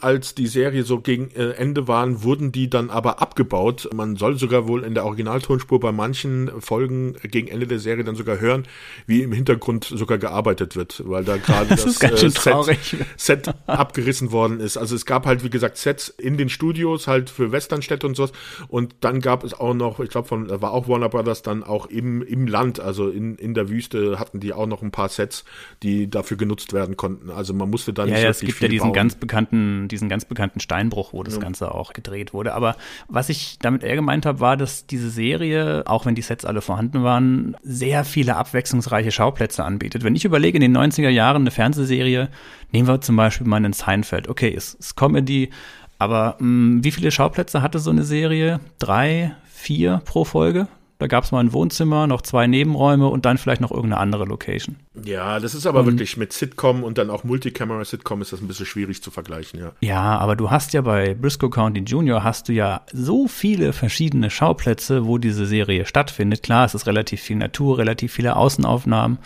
[0.00, 3.90] Als die Serie so gegen äh, Ende waren, wurden die dann aber abgebaut.
[3.94, 8.16] Man soll sogar wohl in der Originaltonspur bei manchen Folgen gegen Ende der Serie dann
[8.16, 8.64] sogar hören,
[9.06, 14.32] wie im Hintergrund sogar gearbeitet wird, weil da gerade das, das äh, Set, Set, abgerissen
[14.32, 14.76] worden ist.
[14.76, 18.32] Also es gab halt, wie gesagt, Sets in den Studios halt für Westernstädte und sowas.
[18.68, 21.86] Und dann gab es auch noch, ich glaube, von war auch Warner Brothers dann auch
[21.86, 25.44] im, im Land, also in, in der Wüste hatten die auch noch ein paar Sets,
[25.82, 27.30] die dafür genutzt werden konnten.
[27.30, 28.94] Also man musste da nicht ja, ja, es gibt ja diesen bauen.
[28.94, 31.40] ganz bekannten, diesen ganz bekannten Steinbruch, wo das ja.
[31.40, 32.54] Ganze auch gedreht wurde.
[32.54, 32.76] Aber
[33.08, 36.60] was ich damit eher gemeint habe, war, dass diese Serie, auch wenn die Sets alle
[36.60, 40.04] vorhanden waren, sehr viele abwechslungsreiche Schauplätze anbietet.
[40.04, 42.28] Wenn ich überlege, in den 90er Jahren eine Fernsehserie,
[42.72, 44.28] nehmen wir zum Beispiel mal einen Seinfeld.
[44.28, 45.50] Okay, ist, ist Comedy,
[45.98, 48.60] aber mh, mm, wie viele Schauplätze hatte so eine Serie?
[48.78, 50.68] Drei, vier pro Folge?
[50.98, 54.24] Da gab es mal ein Wohnzimmer, noch zwei Nebenräume und dann vielleicht noch irgendeine andere
[54.24, 54.76] Location.
[55.04, 58.48] Ja, das ist aber und, wirklich mit Sitcom und dann auch Multicamera-Sitcom ist das ein
[58.48, 59.72] bisschen schwierig zu vergleichen, ja.
[59.80, 62.24] Ja, aber du hast ja bei Briscoe County Jr.
[62.24, 66.42] hast du ja so viele verschiedene Schauplätze, wo diese Serie stattfindet.
[66.42, 69.18] Klar, es ist relativ viel Natur, relativ viele Außenaufnahmen,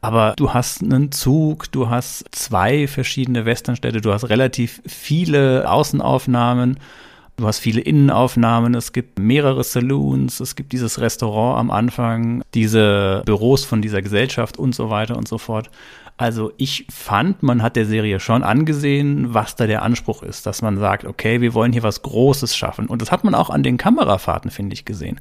[0.00, 6.78] aber du hast einen Zug, du hast zwei verschiedene Westernstädte, du hast relativ viele Außenaufnahmen
[7.36, 13.22] Du hast viele Innenaufnahmen, es gibt mehrere Saloons, es gibt dieses Restaurant am Anfang, diese
[13.26, 15.70] Büros von dieser Gesellschaft und so weiter und so fort.
[16.16, 20.62] Also ich fand, man hat der Serie schon angesehen, was da der Anspruch ist, dass
[20.62, 22.86] man sagt, okay, wir wollen hier was Großes schaffen.
[22.86, 25.20] Und das hat man auch an den Kamerafahrten, finde ich, gesehen.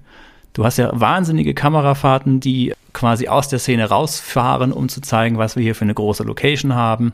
[0.54, 5.58] Du hast ja wahnsinnige Kamerafahrten, die quasi aus der Szene rausfahren, um zu zeigen, was
[5.58, 7.12] wir hier für eine große Location haben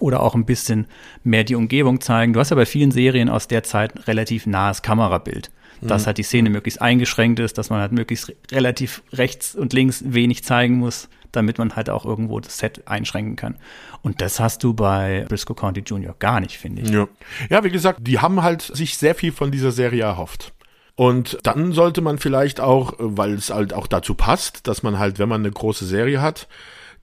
[0.00, 0.86] oder auch ein bisschen
[1.22, 2.32] mehr die Umgebung zeigen.
[2.32, 5.50] Du hast ja bei vielen Serien aus der Zeit relativ nahes Kamerabild.
[5.80, 6.06] Dass mhm.
[6.06, 10.44] halt die Szene möglichst eingeschränkt ist, dass man halt möglichst relativ rechts und links wenig
[10.44, 13.56] zeigen muss, damit man halt auch irgendwo das Set einschränken kann.
[14.02, 16.14] Und das hast du bei Briscoe County Jr.
[16.18, 16.90] gar nicht, finde ich.
[16.90, 17.08] Ja.
[17.50, 20.52] ja, wie gesagt, die haben halt sich sehr viel von dieser Serie erhofft.
[20.96, 25.18] Und dann sollte man vielleicht auch, weil es halt auch dazu passt, dass man halt,
[25.18, 26.46] wenn man eine große Serie hat,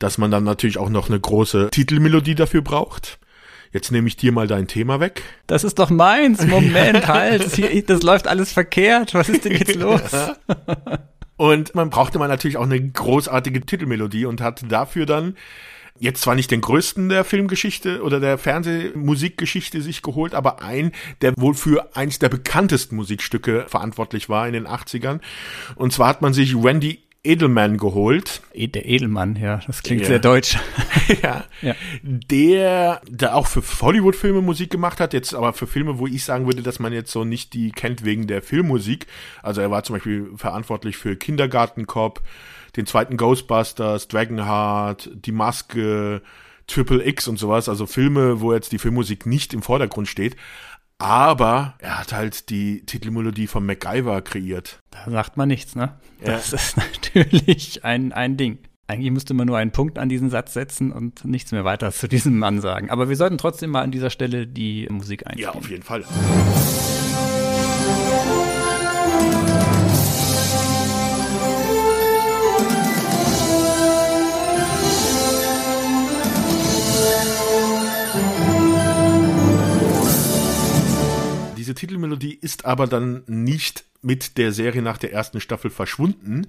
[0.01, 3.19] dass man dann natürlich auch noch eine große Titelmelodie dafür braucht.
[3.71, 5.21] Jetzt nehme ich dir mal dein Thema weg.
[5.47, 6.45] Das ist doch meins.
[6.45, 7.89] Moment, halt.
[7.89, 9.13] Das läuft alles verkehrt.
[9.13, 10.01] Was ist denn jetzt los?
[11.37, 15.37] Und man brauchte mal natürlich auch eine großartige Titelmelodie und hat dafür dann
[15.99, 20.91] jetzt zwar nicht den größten der Filmgeschichte oder der Fernsehmusikgeschichte sich geholt, aber ein,
[21.21, 25.19] der wohl für eins der bekanntesten Musikstücke verantwortlich war in den 80ern.
[25.75, 28.41] Und zwar hat man sich Randy Edelman geholt.
[28.51, 30.07] E, der Edelmann, ja, das klingt ja.
[30.07, 30.57] sehr deutsch.
[31.21, 31.45] ja.
[31.61, 31.75] ja.
[32.01, 36.47] Der, der auch für Hollywood-Filme Musik gemacht hat, jetzt aber für Filme, wo ich sagen
[36.47, 39.05] würde, dass man jetzt so nicht die kennt wegen der Filmmusik.
[39.43, 42.21] Also er war zum Beispiel verantwortlich für Kindergarten Cop,
[42.75, 46.23] den zweiten Ghostbusters, Dragonheart, Die Maske,
[46.65, 47.69] Triple X und sowas.
[47.69, 50.35] Also Filme, wo jetzt die Filmmusik nicht im Vordergrund steht.
[51.01, 54.79] Aber er hat halt die Titelmelodie von MacGyver kreiert.
[54.91, 55.95] Da sagt man nichts, ne?
[56.19, 56.33] Ja.
[56.33, 58.59] Das ist natürlich ein, ein Ding.
[58.87, 62.07] Eigentlich müsste man nur einen Punkt an diesen Satz setzen und nichts mehr weiter zu
[62.07, 62.89] diesem Mann sagen.
[62.89, 65.53] Aber wir sollten trotzdem mal an dieser Stelle die Musik einspielen.
[65.53, 66.03] Ja, auf jeden Fall.
[81.71, 86.47] Diese Titelmelodie ist aber dann nicht mit der Serie nach der ersten Staffel verschwunden,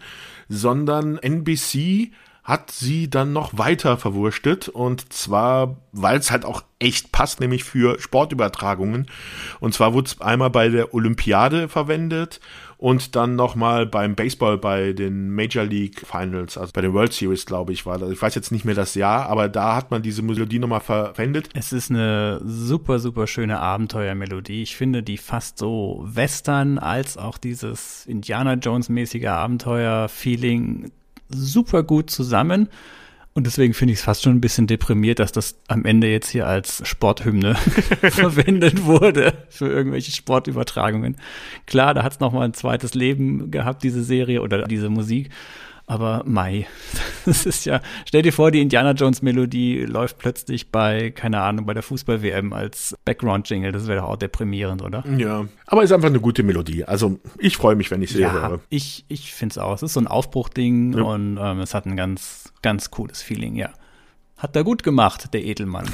[0.49, 2.11] sondern NBC
[2.43, 7.63] hat sie dann noch weiter verwurstet und zwar, weil es halt auch echt passt, nämlich
[7.63, 9.07] für Sportübertragungen.
[9.61, 12.41] Und zwar wurde es einmal bei der Olympiade verwendet
[12.83, 17.47] und dann nochmal beim Baseball bei den Major League Finals, also bei den World Series,
[17.47, 18.11] glaube ich, war das.
[18.11, 21.49] Ich weiß jetzt nicht mehr das Jahr, aber da hat man diese Melodie nochmal verwendet.
[21.55, 24.65] Es ist eine super, super schöne Abenteuermelodie.
[24.65, 30.91] Ich finde die fast so Western als auch dieses Indiana Jones mäßige Abenteuer-Feeling
[31.29, 32.69] super gut zusammen.
[33.35, 36.29] Und deswegen finde ich es fast schon ein bisschen deprimiert, dass das am Ende jetzt
[36.29, 37.55] hier als Sporthymne
[38.11, 41.17] verwendet wurde für irgendwelche Sportübertragungen.
[41.67, 45.31] Klar, da hat es nochmal ein zweites Leben gehabt, diese Serie oder diese Musik.
[45.93, 46.67] Aber Mai,
[47.27, 51.67] das ist ja, stell dir vor, die Indiana Jones Melodie läuft plötzlich bei, keine Ahnung,
[51.67, 53.73] bei der Fußball-WM als Background-Jingle.
[53.73, 55.05] Das wäre doch auch deprimierend, oder?
[55.19, 56.87] Ja, aber ist einfach eine gute Melodie.
[56.87, 58.61] Also ich freue mich, wenn ich sie ja, höre.
[58.71, 59.75] Ich, ich finde es auch.
[59.75, 61.03] Es ist so ein Aufbruchding ja.
[61.03, 63.69] und ähm, es hat ein ganz, ganz cooles Feeling, ja.
[64.39, 65.91] Hat er gut gemacht, der Edelmann.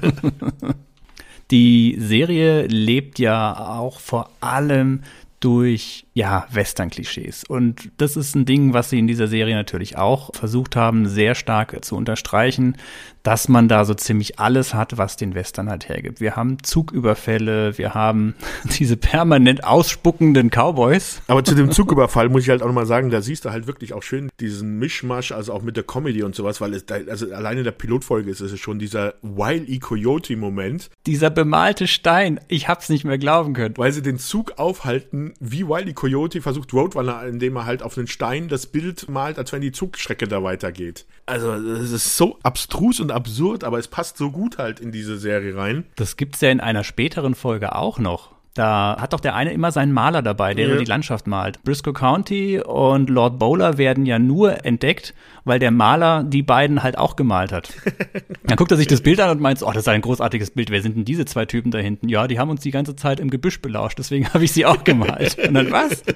[1.50, 5.02] die Serie lebt ja auch vor allem
[5.40, 7.44] durch ja, Western-Klischees.
[7.44, 11.34] Und das ist ein Ding, was sie in dieser Serie natürlich auch versucht haben, sehr
[11.34, 12.76] stark zu unterstreichen,
[13.22, 16.20] dass man da so ziemlich alles hat, was den Western halt hergibt.
[16.20, 18.34] Wir haben Zugüberfälle, wir haben
[18.78, 21.22] diese permanent ausspuckenden Cowboys.
[21.28, 23.92] Aber zu dem Zugüberfall muss ich halt auch nochmal sagen, da siehst du halt wirklich
[23.92, 27.32] auch schön diesen Mischmasch, also auch mit der Comedy und sowas, weil es da, also
[27.32, 29.78] alleine der Pilotfolge ist es schon dieser Wild E.
[29.78, 30.90] Coyote-Moment.
[31.06, 33.76] Dieser bemalte Stein, ich hab's nicht mehr glauben können.
[33.76, 35.92] Weil sie den Zug aufhalten, wie Wild E.
[36.00, 39.70] Coyote versucht Roadrunner, indem er halt auf einen Stein das Bild malt, als wenn die
[39.70, 41.04] Zugstrecke da weitergeht.
[41.26, 45.18] Also, das ist so abstrus und absurd, aber es passt so gut halt in diese
[45.18, 45.84] Serie rein.
[45.96, 48.32] Das gibt's ja in einer späteren Folge auch noch.
[48.54, 50.76] Da hat doch der eine immer seinen Maler dabei, der ja.
[50.76, 51.62] die Landschaft malt.
[51.62, 56.98] Briscoe County und Lord Bowler werden ja nur entdeckt, weil der Maler die beiden halt
[56.98, 57.72] auch gemalt hat.
[58.44, 60.70] Dann guckt er sich das Bild an und meint, oh, das ist ein großartiges Bild.
[60.70, 62.08] Wer sind denn diese zwei Typen da hinten?
[62.08, 64.82] Ja, die haben uns die ganze Zeit im Gebüsch belauscht, deswegen habe ich sie auch
[64.82, 65.38] gemalt.
[65.38, 66.02] Und dann was?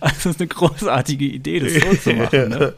[0.00, 2.48] Also das ist eine großartige Idee, das so zu machen.
[2.50, 2.74] Ne?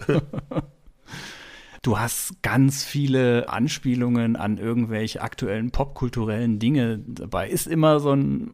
[1.89, 7.49] Du hast ganz viele Anspielungen an irgendwelche aktuellen popkulturellen Dinge dabei.
[7.49, 8.53] Ist immer so ein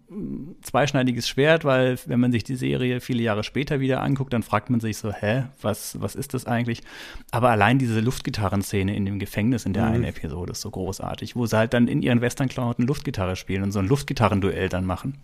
[0.63, 4.71] zweischneidiges Schwert, weil wenn man sich die Serie viele Jahre später wieder anguckt, dann fragt
[4.71, 6.83] man sich so, hä, was, was ist das eigentlich?
[7.33, 9.95] Aber allein diese Luftgitarrenszene in dem Gefängnis in der mhm.
[9.95, 13.73] einen Episode ist so großartig, wo sie halt dann in ihren Westernklamotten Luftgitarre spielen und
[13.73, 15.19] so ein Luftgitarrenduell dann machen.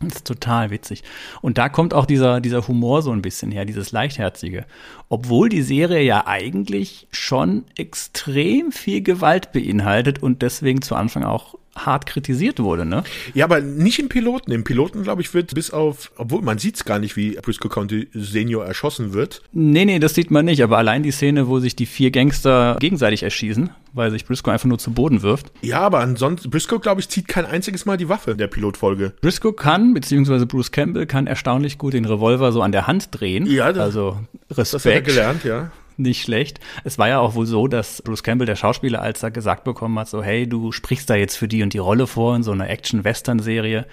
[0.00, 1.02] Das ist total witzig.
[1.40, 4.66] Und da kommt auch dieser, dieser Humor so ein bisschen her, dieses Leichtherzige.
[5.08, 11.54] Obwohl die Serie ja eigentlich schon extrem viel Gewalt beinhaltet und deswegen zu Anfang auch
[11.76, 13.04] hart kritisiert wurde, ne?
[13.34, 14.52] Ja, aber nicht im Piloten.
[14.52, 17.68] Im Piloten, glaube ich, wird bis auf, obwohl man sieht es gar nicht, wie Briscoe
[17.68, 19.42] County Senior erschossen wird.
[19.52, 22.76] Nee, nee, das sieht man nicht, aber allein die Szene, wo sich die vier Gangster
[22.80, 25.52] gegenseitig erschießen, weil sich Briscoe einfach nur zu Boden wirft.
[25.62, 29.12] Ja, aber ansonsten, Briscoe, glaube ich, zieht kein einziges Mal die Waffe in der Pilotfolge.
[29.20, 33.46] Briscoe kann, beziehungsweise Bruce Campbell kann erstaunlich gut den Revolver so an der Hand drehen.
[33.46, 34.18] Ja, das, also
[34.50, 34.74] Respekt.
[34.74, 36.60] Das hat er gelernt, ja nicht schlecht.
[36.84, 39.98] Es war ja auch wohl so, dass Bruce Campbell, der Schauspieler, als er gesagt bekommen
[39.98, 42.52] hat, so, hey, du sprichst da jetzt für die und die Rolle vor in so
[42.52, 43.86] einer Action-Western-Serie,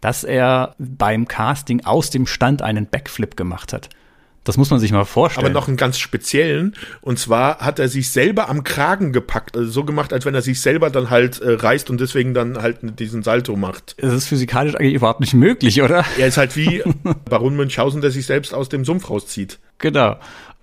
[0.00, 3.88] dass er beim Casting aus dem Stand einen Backflip gemacht hat.
[4.48, 5.44] Das muss man sich mal vorstellen.
[5.44, 6.74] Aber noch einen ganz speziellen.
[7.02, 9.58] Und zwar hat er sich selber am Kragen gepackt.
[9.58, 12.56] Also so gemacht, als wenn er sich selber dann halt äh, reißt und deswegen dann
[12.56, 13.94] halt diesen Salto macht.
[13.98, 16.02] Es ist physikalisch eigentlich überhaupt nicht möglich, oder?
[16.16, 16.82] Er ist halt wie
[17.28, 19.58] Baron Münchhausen, der sich selbst aus dem Sumpf rauszieht.
[19.76, 20.16] Genau.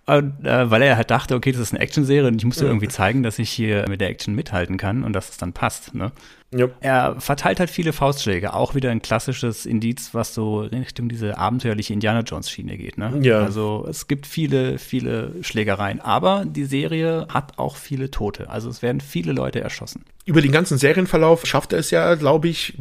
[0.08, 2.70] Und, äh, weil er halt dachte, okay, das ist eine Action-Serie und ich musste ja.
[2.70, 5.95] irgendwie zeigen, dass ich hier mit der Action mithalten kann und dass es dann passt.
[5.95, 6.12] Ne?
[6.53, 6.68] Ja.
[6.80, 11.39] Er verteilt halt viele Faustschläge, auch wieder ein klassisches Indiz, was so in Richtung diese
[11.39, 12.99] abenteuerliche Indiana Jones-Schiene geht.
[12.99, 13.20] Ne?
[13.24, 13.39] Ja.
[13.39, 18.49] Also es gibt viele, viele Schlägereien, aber die Serie hat auch viele Tote.
[18.49, 20.06] Also es werden viele Leute erschossen.
[20.26, 22.78] Über den ganzen Serienverlauf schafft er es ja, glaube ich,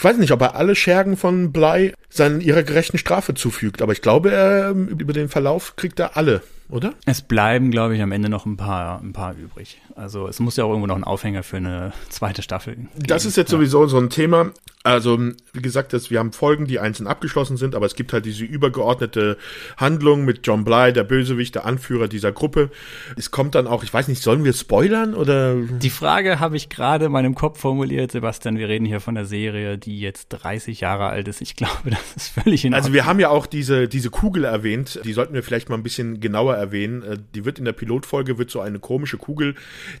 [0.00, 3.92] ich weiß nicht, ob er alle Schergen von Blei seinen ihrer gerechten Strafe zufügt, aber
[3.92, 6.40] ich glaube, er, über den Verlauf kriegt er alle
[6.70, 6.94] oder?
[7.04, 9.80] Es bleiben, glaube ich, am Ende noch ein paar, ein paar übrig.
[9.96, 12.88] Also es muss ja auch irgendwo noch einen Aufhänger für eine zweite Staffel geben.
[12.96, 13.58] Das ist jetzt ja.
[13.58, 14.52] sowieso so ein Thema.
[14.82, 15.18] Also,
[15.52, 18.46] wie gesagt, das, wir haben Folgen, die einzeln abgeschlossen sind, aber es gibt halt diese
[18.46, 19.36] übergeordnete
[19.76, 22.70] Handlung mit John Bly, der Bösewicht, der Anführer dieser Gruppe.
[23.18, 25.54] Es kommt dann auch, ich weiß nicht, sollen wir spoilern oder?
[25.56, 28.56] Die Frage habe ich gerade in meinem Kopf formuliert, Sebastian.
[28.56, 31.42] Wir reden hier von der Serie, die jetzt 30 Jahre alt ist.
[31.42, 32.82] Ich glaube, das ist völlig in Ordnung.
[32.82, 34.98] Also, wir haben ja auch diese, diese Kugel erwähnt.
[35.04, 37.02] Die sollten wir vielleicht mal ein bisschen genauer erwähnen.
[37.02, 39.56] Äh, die wird in der Pilotfolge, wird so eine komische Kugel,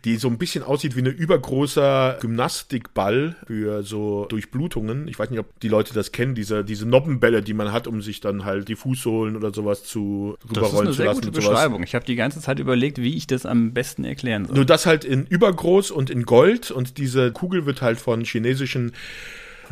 [0.06, 4.24] die so ein bisschen aussieht wie eine übergroßer Gymnastikball für so
[4.70, 5.08] Durchblutungen.
[5.08, 8.00] Ich weiß nicht, ob die Leute das kennen, diese, diese Noppenbälle, die man hat, um
[8.00, 10.84] sich dann halt die Fußsohlen oder sowas zu rüberrollen zu lassen.
[10.84, 11.82] Das ist eine sehr gute Beschreibung.
[11.82, 14.56] Ich habe die ganze Zeit überlegt, wie ich das am besten erklären soll.
[14.56, 18.92] Nur das halt in übergroß und in Gold und diese Kugel wird halt von chinesischen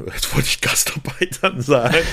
[0.07, 1.97] Jetzt wollte ich Gastarbeitern sagen.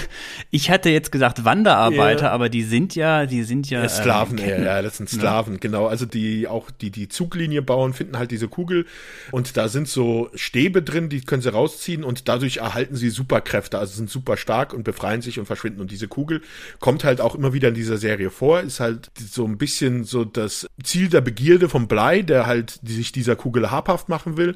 [0.52, 2.32] Ich hatte jetzt gesagt Wanderarbeiter, yeah.
[2.32, 3.82] aber die sind ja, die sind ja.
[3.82, 5.60] ja Sklaven, ähm, ja, ja, das sind Sklaven, ja.
[5.60, 5.88] genau.
[5.88, 8.86] Also die auch die die Zuglinie bauen, finden halt diese Kugel
[9.32, 13.78] und da sind so Stäbe drin, die können sie rausziehen und dadurch erhalten sie Superkräfte,
[13.78, 15.82] also sind super stark und befreien sich und verschwinden.
[15.82, 16.42] Und diese Kugel
[16.80, 20.24] kommt halt auch immer wieder in dieser Serie vor, ist halt so ein bisschen so
[20.24, 24.56] das Ziel der Begierde vom Blei, der halt die sich dieser Kugel habhaft machen will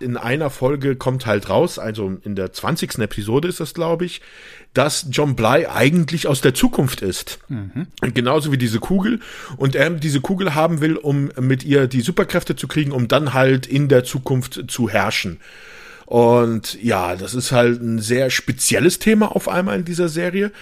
[0.00, 2.98] in einer Folge kommt halt raus, also in der 20.
[2.98, 4.20] Episode ist das, glaube ich,
[4.74, 7.38] dass John Bly eigentlich aus der Zukunft ist.
[7.48, 7.86] Mhm.
[8.12, 9.20] Genauso wie diese Kugel.
[9.56, 13.32] Und er diese Kugel haben will, um mit ihr die Superkräfte zu kriegen, um dann
[13.32, 15.40] halt in der Zukunft zu herrschen.
[16.04, 20.52] Und ja, das ist halt ein sehr spezielles Thema auf einmal in dieser Serie.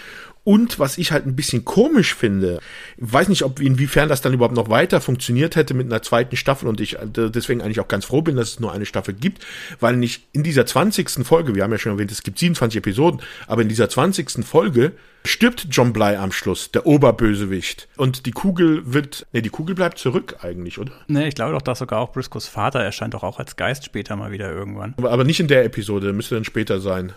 [0.44, 2.60] Und was ich halt ein bisschen komisch finde,
[2.98, 6.68] weiß nicht, ob inwiefern das dann überhaupt noch weiter funktioniert hätte mit einer zweiten Staffel
[6.68, 9.44] und ich äh, deswegen eigentlich auch ganz froh bin, dass es nur eine Staffel gibt,
[9.80, 11.26] weil nicht in dieser 20.
[11.26, 14.44] Folge, wir haben ja schon erwähnt, es gibt 27 Episoden, aber in dieser 20.
[14.44, 14.92] Folge
[15.24, 17.88] stirbt John Bly am Schluss, der Oberbösewicht.
[17.96, 20.92] Und die Kugel wird, nee, die Kugel bleibt zurück eigentlich, oder?
[21.08, 24.14] Nee, ich glaube doch, dass sogar auch Briscoes Vater erscheint doch auch als Geist später
[24.16, 24.92] mal wieder irgendwann.
[24.98, 27.14] Aber, aber nicht in der Episode, müsste dann später sein.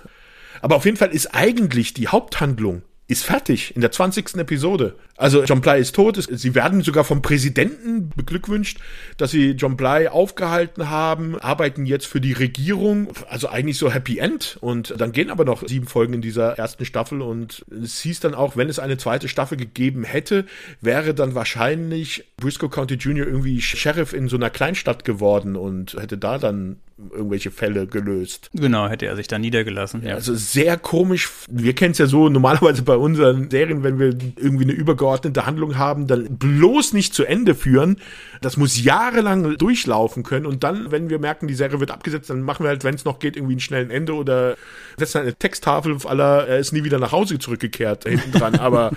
[0.61, 4.36] Aber auf jeden Fall ist eigentlich die Haupthandlung ist fertig in der 20.
[4.36, 4.95] Episode.
[5.16, 6.22] Also John Bly ist tot.
[6.30, 8.80] Sie werden sogar vom Präsidenten beglückwünscht,
[9.16, 13.08] dass sie John Bly aufgehalten haben, arbeiten jetzt für die Regierung.
[13.30, 14.58] Also eigentlich so Happy End.
[14.60, 18.36] Und dann gehen aber noch sieben Folgen in dieser ersten Staffel und es hieß dann
[18.36, 20.45] auch, wenn es eine zweite Staffel gegeben hätte,
[20.82, 23.26] wäre dann wahrscheinlich Briscoe County Jr.
[23.26, 28.49] irgendwie Sheriff in so einer Kleinstadt geworden und hätte da dann irgendwelche Fälle gelöst.
[28.53, 30.03] Genau, hätte er sich da niedergelassen.
[30.03, 30.15] Ja.
[30.15, 31.29] Also sehr komisch.
[31.49, 35.77] Wir kennen es ja so normalerweise bei unseren Serien, wenn wir irgendwie eine übergeordnete Handlung
[35.77, 37.97] haben, dann bloß nicht zu Ende führen.
[38.41, 42.41] Das muss jahrelang durchlaufen können und dann, wenn wir merken, die Serie wird abgesetzt, dann
[42.41, 44.55] machen wir halt, wenn es noch geht, irgendwie einen schnellen Ende oder
[44.97, 48.55] setzen eine Texttafel auf aller, er ist nie wieder nach Hause zurückgekehrt hinten dran.
[48.59, 48.91] Aber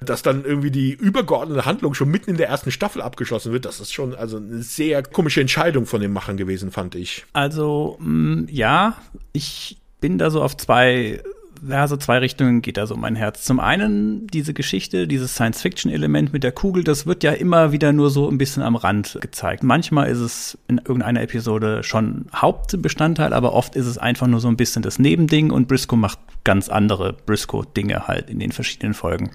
[0.00, 3.78] dass dann irgendwie die übergeordnete Handlung schon mitten in der ersten Staffel abgeschlossen wird, das
[3.78, 7.24] ist schon also eine sehr komische Entscheidung von den Machern gewesen, fand ich.
[7.32, 8.94] Also, mh, mm, ja,
[9.32, 11.20] ich bin da so auf zwei
[11.68, 13.44] ja, so zwei Richtungen geht da so mein Herz.
[13.44, 18.10] Zum einen diese Geschichte, dieses Science-Fiction-Element mit der Kugel, das wird ja immer wieder nur
[18.10, 19.62] so ein bisschen am Rand gezeigt.
[19.62, 24.48] Manchmal ist es in irgendeiner Episode schon Hauptbestandteil, aber oft ist es einfach nur so
[24.48, 29.30] ein bisschen das Nebending und Briscoe macht ganz andere Briscoe-Dinge halt in den verschiedenen Folgen.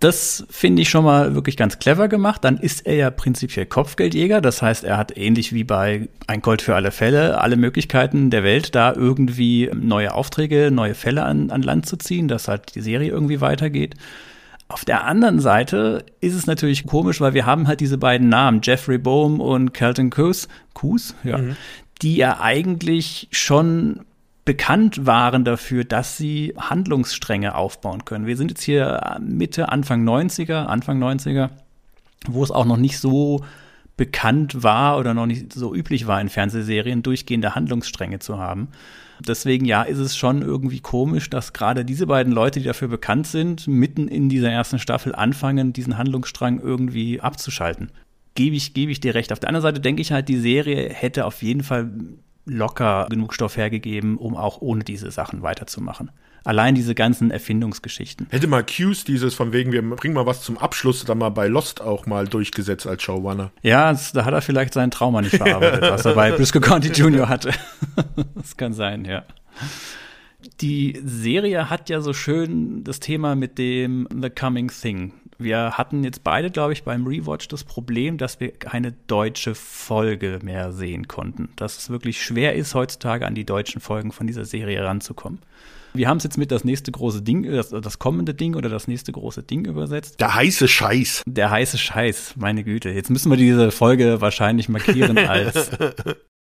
[0.00, 2.42] Das finde ich schon mal wirklich ganz clever gemacht.
[2.42, 4.40] Dann ist er ja prinzipiell Kopfgeldjäger.
[4.40, 8.42] Das heißt, er hat ähnlich wie bei Ein Gold für alle Fälle alle Möglichkeiten der
[8.42, 12.80] Welt, da irgendwie neue Aufträge, neue Fälle an, an Land zu ziehen, dass halt die
[12.80, 13.94] Serie irgendwie weitergeht.
[14.68, 18.60] Auf der anderen Seite ist es natürlich komisch, weil wir haben halt diese beiden Namen,
[18.62, 21.56] Jeffrey Bohm und Carlton Coos, Coos, ja, mhm.
[22.00, 24.00] die ja eigentlich schon
[24.44, 28.26] bekannt waren dafür, dass sie Handlungsstränge aufbauen können.
[28.26, 31.50] Wir sind jetzt hier Mitte, Anfang 90er, Anfang 90er,
[32.26, 33.44] wo es auch noch nicht so
[33.96, 38.68] bekannt war oder noch nicht so üblich war, in Fernsehserien durchgehende Handlungsstränge zu haben.
[39.26, 43.26] Deswegen, ja, ist es schon irgendwie komisch, dass gerade diese beiden Leute, die dafür bekannt
[43.26, 47.92] sind, mitten in dieser ersten Staffel anfangen, diesen Handlungsstrang irgendwie abzuschalten.
[48.34, 49.32] Gebe ich, gebe ich dir recht.
[49.32, 51.90] Auf der anderen Seite denke ich halt, die Serie hätte auf jeden Fall
[52.44, 56.10] locker genug Stoff hergegeben, um auch ohne diese Sachen weiterzumachen.
[56.42, 58.26] Allein diese ganzen Erfindungsgeschichten.
[58.30, 61.48] Hätte mal Q's dieses von wegen, wir bringen mal was zum Abschluss, dann mal bei
[61.48, 63.52] Lost auch mal durchgesetzt als Showrunner.
[63.62, 67.28] Ja, da hat er vielleicht seinen Trauma nicht verarbeitet, was er bei Briscoe County Jr.
[67.28, 67.52] hatte.
[68.34, 69.24] das kann sein, ja.
[70.62, 75.12] Die Serie hat ja so schön das Thema mit dem The Coming Thing.
[75.40, 80.38] Wir hatten jetzt beide, glaube ich, beim Rewatch das Problem, dass wir keine deutsche Folge
[80.42, 81.48] mehr sehen konnten.
[81.56, 85.38] Dass es wirklich schwer ist, heutzutage an die deutschen Folgen von dieser Serie ranzukommen.
[85.94, 88.86] Wir haben es jetzt mit das nächste große Ding, das, das, kommende Ding oder das
[88.86, 90.20] nächste große Ding übersetzt.
[90.20, 91.22] Der heiße Scheiß.
[91.26, 92.90] Der heiße Scheiß, meine Güte.
[92.90, 95.70] Jetzt müssen wir diese Folge wahrscheinlich markieren als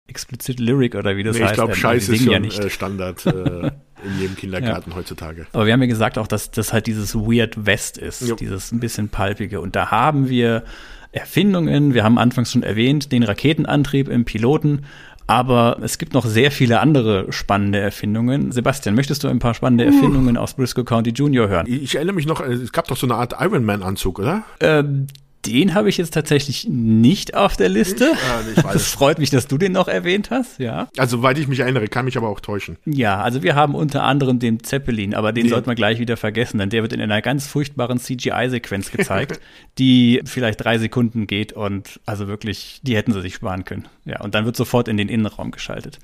[0.08, 1.52] Explicit Lyric oder wie das nee, heißt.
[1.52, 2.72] Ich glaube, Scheiß ist schon ja nicht.
[2.72, 3.72] Standard äh,
[4.04, 4.96] in jedem Kindergarten ja.
[4.96, 5.48] heutzutage.
[5.54, 8.36] Aber wir haben ja gesagt auch, dass das halt dieses Weird West ist, jo.
[8.36, 9.62] dieses ein bisschen palpige.
[9.62, 10.64] Und da haben wir
[11.12, 14.86] Erfindungen, wir haben anfangs schon erwähnt, den Raketenantrieb im Piloten.
[15.28, 18.52] Aber es gibt noch sehr viele andere spannende Erfindungen.
[18.52, 21.68] Sebastian, möchtest du ein paar spannende Erfindungen aus Briscoe County Junior hören?
[21.70, 24.44] Ich erinnere mich noch, es gab doch so eine Art Ironman-Anzug, oder?
[24.60, 25.06] Ähm,
[25.50, 28.12] den habe ich jetzt tatsächlich nicht auf der Liste.
[28.52, 30.88] Ich, äh, das freut mich, dass du den noch erwähnt hast, ja.
[30.98, 32.78] Also, soweit ich mich erinnere, kann mich aber auch täuschen.
[32.86, 35.50] Ja, also wir haben unter anderem den Zeppelin, aber den nee.
[35.50, 39.40] sollte man gleich wieder vergessen, denn der wird in einer ganz furchtbaren CGI-Sequenz gezeigt,
[39.78, 43.88] die vielleicht drei Sekunden geht und also wirklich, die hätten sie sich sparen können.
[44.06, 46.00] Ja, und dann wird sofort in den Innenraum geschaltet.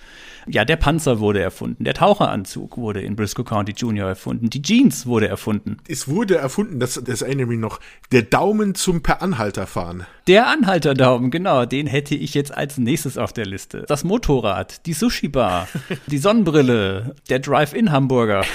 [0.47, 5.05] Ja, der Panzer wurde erfunden, der Taucheranzug wurde in Briscoe County Junior erfunden, die Jeans
[5.05, 5.77] wurde erfunden.
[5.87, 7.79] Es wurde erfunden, das, das erinnere mich noch,
[8.11, 10.05] der Daumen zum Per Anhalter fahren.
[10.27, 13.83] Der Anhalterdaumen, genau, den hätte ich jetzt als nächstes auf der Liste.
[13.85, 15.67] Das Motorrad, die Sushi-Bar,
[16.07, 18.45] die Sonnenbrille, der Drive-In-Hamburger.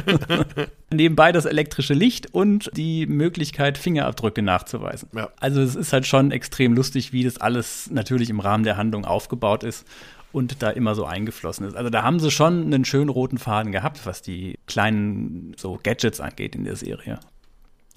[0.90, 5.10] Nebenbei das elektrische Licht und die Möglichkeit, Fingerabdrücke nachzuweisen.
[5.14, 5.28] Ja.
[5.38, 9.04] Also es ist halt schon extrem lustig, wie das alles natürlich im Rahmen der Handlung
[9.04, 9.86] aufgebaut ist
[10.32, 11.76] und da immer so eingeflossen ist.
[11.76, 16.18] Also da haben sie schon einen schönen roten Faden gehabt, was die kleinen so Gadgets
[16.20, 17.20] angeht in der Serie.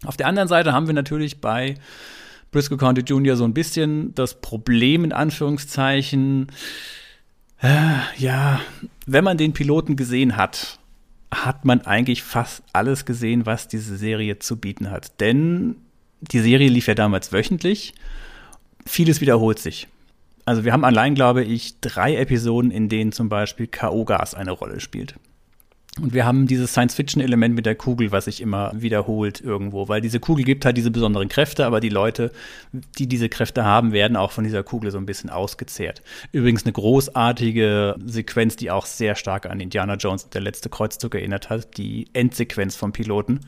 [0.03, 1.75] Auf der anderen Seite haben wir natürlich bei
[2.51, 3.35] Briscoe County Jr.
[3.35, 6.47] so ein bisschen das Problem in Anführungszeichen,
[7.61, 8.61] äh, ja,
[9.05, 10.79] wenn man den Piloten gesehen hat,
[11.33, 15.19] hat man eigentlich fast alles gesehen, was diese Serie zu bieten hat.
[15.19, 15.75] Denn
[16.21, 17.93] die Serie lief ja damals wöchentlich.
[18.85, 19.87] Vieles wiederholt sich.
[20.45, 24.79] Also wir haben allein, glaube ich, drei Episoden, in denen zum Beispiel K.O.-Gas eine Rolle
[24.79, 25.15] spielt.
[26.01, 30.19] Und wir haben dieses Science-Fiction-Element mit der Kugel, was sich immer wiederholt irgendwo, weil diese
[30.19, 32.33] Kugel gibt halt diese besonderen Kräfte, aber die Leute,
[32.97, 36.01] die diese Kräfte haben, werden auch von dieser Kugel so ein bisschen ausgezehrt.
[36.33, 41.49] Übrigens eine großartige Sequenz, die auch sehr stark an Indiana Jones, der letzte Kreuzzug erinnert
[41.49, 43.39] hat, die Endsequenz vom Piloten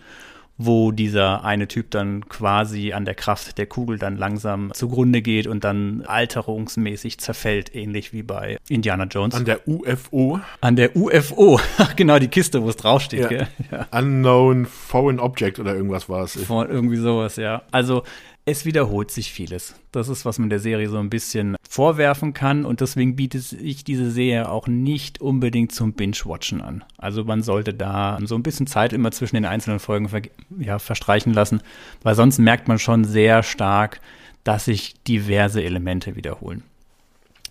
[0.58, 5.48] wo dieser eine Typ dann quasi an der Kraft der Kugel dann langsam zugrunde geht
[5.48, 9.36] und dann alterungsmäßig zerfällt, ähnlich wie bei Indiana Jones.
[9.36, 10.40] An der UFO.
[10.62, 11.60] An der UFO.
[11.78, 13.28] Ach, genau, die Kiste, wo es draufsteht, ja.
[13.28, 13.48] gell?
[13.72, 13.88] Ja.
[13.92, 16.36] Unknown Foreign Object oder irgendwas war es.
[16.36, 17.62] Irgendwie sowas, ja.
[17.72, 18.04] Also
[18.48, 19.76] es wiederholt sich vieles.
[19.92, 23.84] Das ist, was man der Serie so ein bisschen vorwerfen kann und deswegen bietet sich
[23.84, 26.86] diese Serie auch nicht unbedingt zum Binge-Watchen an.
[26.98, 30.22] Also man sollte da so ein bisschen Zeit immer zwischen den einzelnen Folgen ver
[30.58, 31.62] ja, verstreichen lassen,
[32.04, 34.00] weil sonst merkt man schon sehr stark,
[34.46, 36.64] dass sich diverse Elemente wiederholen.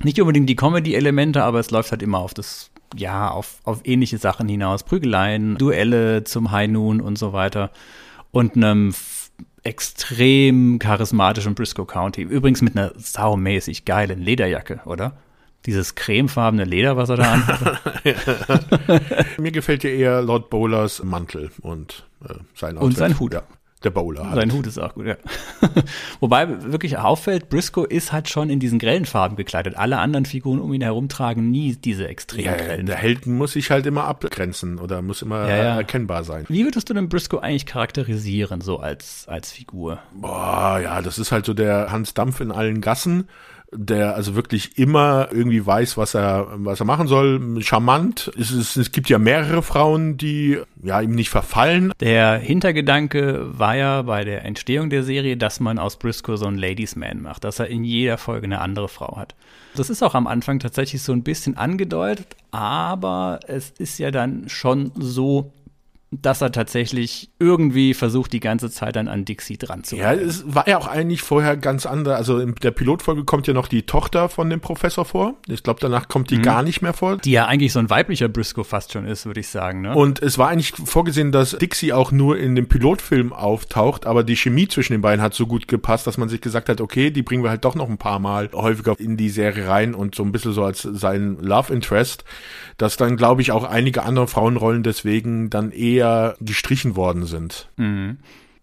[0.02, 4.16] Nicht unbedingt die Comedy-Elemente, aber es läuft halt immer auf das ja, auf, auf ähnliche
[4.16, 4.82] Sachen hinaus.
[4.82, 7.70] Prügeleien, Duelle zum High Noon und so weiter.
[8.30, 8.94] Und einem
[9.62, 12.22] extrem charismatischen Briscoe County.
[12.22, 15.16] Übrigens mit einer saumäßig geilen Lederjacke, oder?
[15.66, 17.80] Dieses cremefarbene Leder, was er da anhat.
[19.38, 22.82] Mir gefällt ja eher Lord Bowlers Mantel und äh, sein Outfit.
[22.82, 23.34] Und sein Hut.
[23.34, 23.42] Ja
[23.84, 24.36] der Bowler halt.
[24.36, 25.16] Sein Hut ist auch gut, ja.
[26.20, 29.76] Wobei wirklich auffällt, Briscoe ist halt schon in diesen grellen Farben gekleidet.
[29.76, 32.86] Alle anderen Figuren um ihn herum tragen nie diese extrem ja, grellen.
[32.86, 35.76] Der Held muss sich halt immer abgrenzen oder muss immer ja, ja.
[35.76, 36.46] erkennbar sein.
[36.48, 39.98] Wie würdest du denn Briscoe eigentlich charakterisieren, so als, als Figur?
[40.14, 43.28] Boah, ja, das ist halt so der Hans Dampf in allen Gassen
[43.72, 47.62] der also wirklich immer irgendwie weiß, was er, was er machen soll.
[47.62, 48.30] Charmant.
[48.38, 51.92] Es, ist, es gibt ja mehrere Frauen, die ja ihm nicht verfallen.
[52.00, 56.58] Der Hintergedanke war ja bei der Entstehung der Serie, dass man aus Briscoe so einen
[56.58, 59.34] Ladies Man macht, dass er in jeder Folge eine andere Frau hat.
[59.74, 64.48] Das ist auch am Anfang tatsächlich so ein bisschen angedeutet, aber es ist ja dann
[64.48, 65.52] schon so,
[66.12, 70.44] dass er tatsächlich irgendwie versucht, die ganze Zeit dann an Dixie dran zu Ja, es
[70.46, 72.16] war ja auch eigentlich vorher ganz anders.
[72.16, 75.34] Also in der Pilotfolge kommt ja noch die Tochter von dem Professor vor.
[75.48, 76.42] Ich glaube, danach kommt die mhm.
[76.42, 77.16] gar nicht mehr vor.
[77.18, 79.80] Die ja eigentlich so ein weiblicher Briscoe fast schon ist, würde ich sagen.
[79.80, 79.94] Ne?
[79.96, 84.36] Und es war eigentlich vorgesehen, dass Dixie auch nur in dem Pilotfilm auftaucht, aber die
[84.36, 87.22] Chemie zwischen den beiden hat so gut gepasst, dass man sich gesagt hat, okay, die
[87.22, 90.22] bringen wir halt doch noch ein paar Mal häufiger in die Serie rein und so
[90.22, 92.24] ein bisschen so als sein Love Interest,
[92.78, 97.68] dass dann, glaube ich, auch einige andere Frauenrollen deswegen dann eher eher gestrichen worden sind.
[97.76, 98.18] Mhm.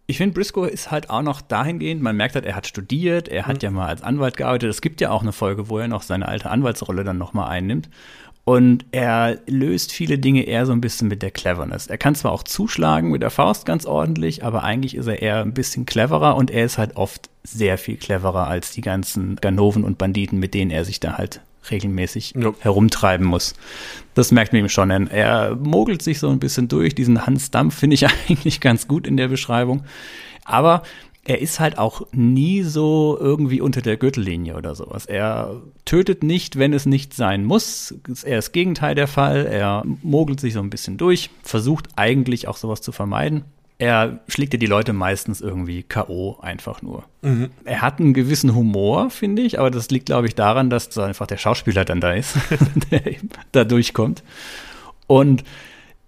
[0.06, 3.48] Ich finde, Briscoe ist halt auch noch dahingehend, man merkt halt, er hat studiert, er
[3.48, 3.62] hat mhm.
[3.62, 4.70] ja mal als Anwalt gearbeitet.
[4.70, 7.90] Es gibt ja auch eine Folge, wo er noch seine alte Anwaltsrolle dann nochmal einnimmt.
[8.46, 11.88] Und er löst viele Dinge eher so ein bisschen mit der Cleverness.
[11.88, 15.40] Er kann zwar auch zuschlagen mit der Faust ganz ordentlich, aber eigentlich ist er eher
[15.40, 19.86] ein bisschen cleverer und er ist halt oft sehr viel cleverer als die ganzen Ganoven
[19.86, 21.40] und Banditen, mit denen er sich da halt
[21.72, 22.54] regelmäßig ja.
[22.60, 23.54] herumtreiben muss.
[24.14, 24.90] Das merkt man ihm schon.
[24.90, 26.96] Er mogelt sich so ein bisschen durch.
[26.96, 29.84] Diesen Hans Dampf finde ich eigentlich ganz gut in der Beschreibung.
[30.46, 30.84] Aber
[31.26, 35.06] er ist halt auch nie so irgendwie unter der Gürtellinie oder sowas.
[35.06, 37.96] Er tötet nicht, wenn es nicht sein muss.
[38.24, 39.46] Er ist das Gegenteil der Fall.
[39.46, 43.46] Er mogelt sich so ein bisschen durch, versucht eigentlich auch sowas zu vermeiden.
[43.84, 46.40] Er schlägt ja die Leute meistens irgendwie K.O.
[46.42, 47.04] einfach nur.
[47.22, 47.50] Mhm.
[47.66, 51.02] Er hat einen gewissen Humor, finde ich, aber das liegt, glaube ich, daran, dass so
[51.02, 52.38] einfach der Schauspieler dann da ist,
[52.92, 54.24] der eben da durchkommt.
[55.08, 55.44] Und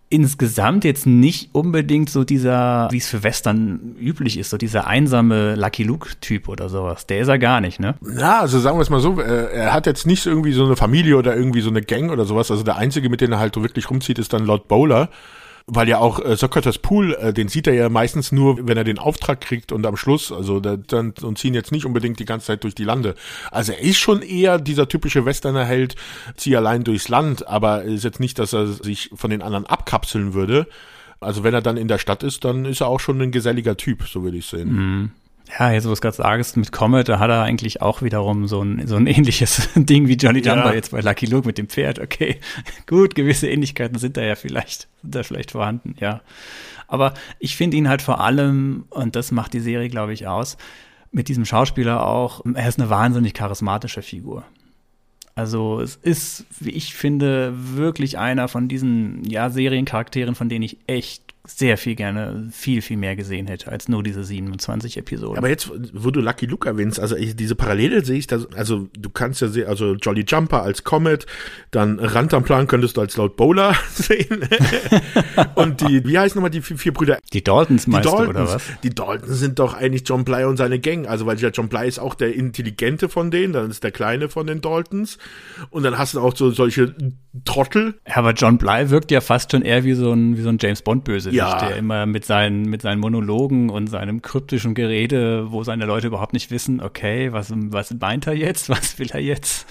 [0.08, 5.56] insgesamt jetzt nicht unbedingt so dieser, wie es für Western üblich ist, so dieser einsame
[5.56, 7.08] Lucky Luke-Typ oder sowas.
[7.08, 7.96] Der ist er gar nicht, ne?
[8.18, 10.78] Ja, also sagen wir es mal so, äh, er hat jetzt nicht irgendwie so eine
[10.78, 12.50] Familie oder irgendwie so eine Gang oder sowas.
[12.52, 15.10] Also der Einzige, mit dem er halt so wirklich rumzieht, ist dann Lord Bowler.
[15.68, 18.84] Weil ja auch äh, Socrates Pool, äh, den sieht er ja meistens nur, wenn er
[18.84, 22.26] den Auftrag kriegt und am Schluss, also da, dann und ziehen jetzt nicht unbedingt die
[22.26, 23.16] ganze Zeit durch die Lande.
[23.50, 25.96] Also er ist schon eher dieser typische Westerner Held,
[26.36, 30.36] zieh allein durchs Land, aber ist jetzt nicht, dass er sich von den anderen abkapseln
[30.36, 30.68] würde.
[31.20, 33.76] Also wenn er dann in der Stadt ist, dann ist er auch schon ein geselliger
[33.76, 34.72] Typ, so würde ich sehen.
[34.72, 35.12] Mhm.
[35.60, 38.48] Ja, jetzt wo du es gerade sagst, mit Comet, da hat er eigentlich auch wiederum
[38.48, 40.74] so ein, so ein ähnliches Ding wie Johnny Jumper ja.
[40.74, 42.00] jetzt bei Lucky Luke mit dem Pferd.
[42.00, 42.40] Okay,
[42.88, 46.22] gut, gewisse Ähnlichkeiten sind da ja vielleicht, sind da vielleicht vorhanden, ja.
[46.88, 50.58] Aber ich finde ihn halt vor allem, und das macht die Serie, glaube ich, aus,
[51.12, 54.44] mit diesem Schauspieler auch, er ist eine wahnsinnig charismatische Figur.
[55.34, 60.78] Also es ist, wie ich finde, wirklich einer von diesen ja, Seriencharakteren, von denen ich
[60.88, 65.38] echt sehr viel gerne viel, viel mehr gesehen hätte als nur diese 27 Episoden.
[65.38, 68.88] Aber jetzt, wo du Lucky Luke erwähnst, also ich, diese Parallele sehe ich, da, also
[68.98, 71.26] du kannst ja sehen, also Jolly Jumper als Comet,
[71.72, 74.48] dann Rantanplan könntest du als Lord Bowler sehen.
[75.56, 77.20] und die, wie heißen nochmal die vier, vier Brüder?
[77.34, 78.64] Die Daltons meinst die Daltons, oder was?
[78.84, 81.88] Die Daltons sind doch eigentlich John Bly und seine Gang, also weil ja John Bly
[81.88, 85.18] ist auch der Intelligente von denen, dann ist der Kleine von den Daltons
[85.70, 86.96] und dann hast du auch so solche
[87.44, 87.96] Trottel.
[88.08, 90.58] Ja, aber John Bly wirkt ja fast schon eher wie so ein, wie so ein
[90.60, 91.04] James Bond
[91.36, 91.68] Böse ja.
[91.68, 96.34] der immer mit seinen, mit seinen Monologen und seinem kryptischen Gerede, wo seine Leute überhaupt
[96.34, 99.68] nicht wissen, okay, was, was meint er jetzt, was will er jetzt?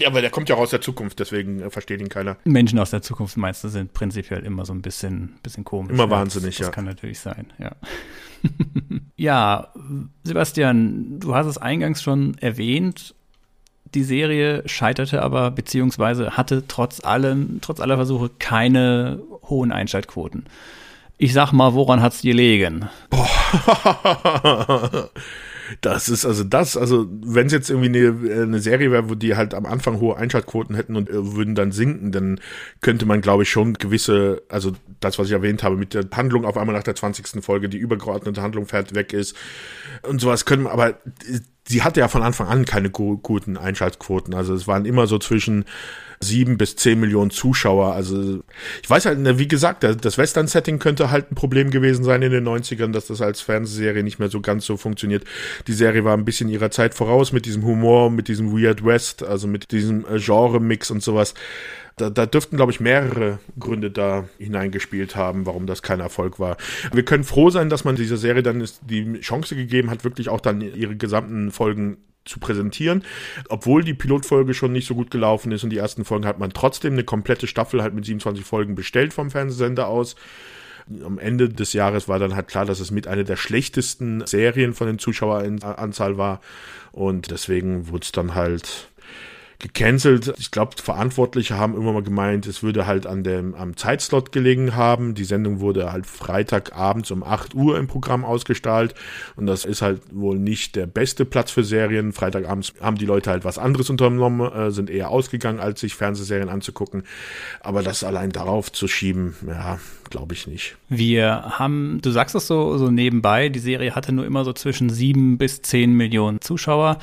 [0.00, 2.36] ja, aber der kommt ja auch aus der Zukunft, deswegen versteht ihn keiner.
[2.44, 5.92] Menschen aus der Zukunft, meinst du, sind prinzipiell immer so ein bisschen, bisschen komisch.
[5.92, 6.66] Immer wahnsinnig, das, ja.
[6.66, 7.72] Das kann natürlich sein, ja.
[9.16, 9.72] ja,
[10.24, 13.14] Sebastian, du hast es eingangs schon erwähnt,
[13.94, 20.44] die Serie scheiterte aber, beziehungsweise hatte trotz allem, trotz aller Versuche keine hohen Einschaltquoten.
[21.18, 22.88] Ich sag mal, woran hat's gelegen?
[23.10, 25.10] Boah.
[25.82, 29.36] Das ist also das, also wenn es jetzt irgendwie eine, eine Serie wäre, wo die
[29.36, 32.40] halt am Anfang hohe Einschaltquoten hätten und äh, würden dann sinken, dann
[32.80, 36.46] könnte man, glaube ich, schon gewisse, also das, was ich erwähnt habe, mit der Handlung
[36.46, 37.44] auf einmal nach der 20.
[37.44, 39.36] Folge, die übergeordnete Handlung fährt weg ist
[40.02, 40.98] und sowas können, aber
[41.66, 44.34] sie hatte ja von Anfang an keine guten Einschaltquoten.
[44.34, 45.66] Also es waren immer so zwischen
[46.20, 47.92] sieben bis zehn Millionen Zuschauer.
[47.92, 48.42] Also
[48.82, 52.32] ich weiß halt, ne, wie gesagt, das Western-Setting könnte halt ein Problem gewesen sein in
[52.32, 55.24] den 90ern, dass das als Fernsehserie nicht mehr so ganz so funktioniert.
[55.66, 59.22] Die Serie war ein bisschen ihrer Zeit voraus mit diesem Humor, mit diesem Weird West,
[59.22, 61.34] also mit diesem äh, Genre-Mix und sowas.
[61.96, 66.56] Da, da dürften, glaube ich, mehrere Gründe da hineingespielt haben, warum das kein Erfolg war.
[66.92, 70.40] Wir können froh sein, dass man dieser Serie dann die Chance gegeben hat, wirklich auch
[70.40, 71.98] dann ihre gesamten Folgen
[72.28, 73.02] zu präsentieren.
[73.48, 76.52] Obwohl die Pilotfolge schon nicht so gut gelaufen ist und die ersten Folgen hat man
[76.52, 80.16] trotzdem eine komplette Staffel halt mit 27 Folgen bestellt vom Fernsehsender aus.
[81.04, 84.72] Am Ende des Jahres war dann halt klar, dass es mit einer der schlechtesten Serien
[84.72, 86.40] von den Zuschaueranzahl war.
[86.92, 88.88] Und deswegen wurde es dann halt
[89.58, 90.34] gecancelt.
[90.38, 94.76] Ich glaube, Verantwortliche haben immer mal gemeint, es würde halt an dem, am Zeitslot gelegen
[94.76, 95.14] haben.
[95.14, 98.94] Die Sendung wurde halt Freitagabends um 8 Uhr im Programm ausgestrahlt.
[99.34, 102.12] Und das ist halt wohl nicht der beste Platz für Serien.
[102.12, 106.48] Freitagabends haben die Leute halt was anderes unternommen, äh, sind eher ausgegangen, als sich Fernsehserien
[106.48, 107.02] anzugucken.
[107.60, 110.76] Aber das allein darauf zu schieben, ja, glaube ich nicht.
[110.88, 114.88] Wir haben, du sagst es so, so nebenbei, die Serie hatte nur immer so zwischen
[114.88, 116.98] sieben bis zehn Millionen Zuschauer.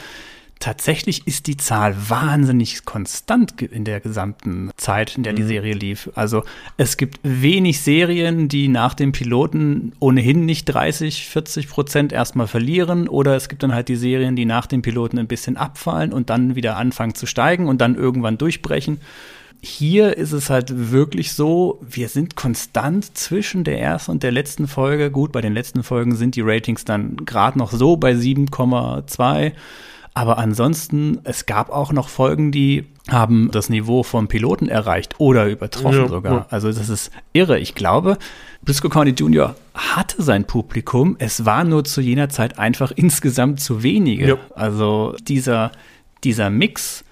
[0.59, 5.47] Tatsächlich ist die Zahl wahnsinnig konstant in der gesamten Zeit, in der die mhm.
[5.47, 6.09] Serie lief.
[6.15, 6.43] Also
[6.77, 13.07] es gibt wenig Serien, die nach dem Piloten ohnehin nicht 30, 40 Prozent erstmal verlieren.
[13.09, 16.29] Oder es gibt dann halt die Serien, die nach dem Piloten ein bisschen abfallen und
[16.29, 18.99] dann wieder anfangen zu steigen und dann irgendwann durchbrechen.
[19.61, 24.67] Hier ist es halt wirklich so, wir sind konstant zwischen der ersten und der letzten
[24.67, 25.11] Folge.
[25.11, 29.53] Gut, bei den letzten Folgen sind die Ratings dann gerade noch so bei 7,2.
[30.15, 35.47] Aber ansonsten, es gab auch noch Folgen, die haben das Niveau vom Piloten erreicht oder
[35.47, 36.33] übertroffen ja, sogar.
[36.33, 36.45] Ja.
[36.49, 37.59] Also das ist irre.
[37.59, 38.17] Ich glaube,
[38.63, 39.55] Briscoe County Jr.
[39.73, 41.15] hatte sein Publikum.
[41.19, 44.27] Es war nur zu jener Zeit einfach insgesamt zu wenige.
[44.27, 44.37] Ja.
[44.55, 45.71] Also dieser,
[46.23, 47.03] dieser Mix,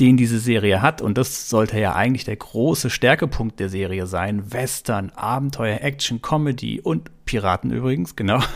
[0.00, 4.52] den diese Serie hat, und das sollte ja eigentlich der große Stärkepunkt der Serie sein.
[4.52, 8.40] Western, Abenteuer, Action, Comedy und Piraten übrigens, genau.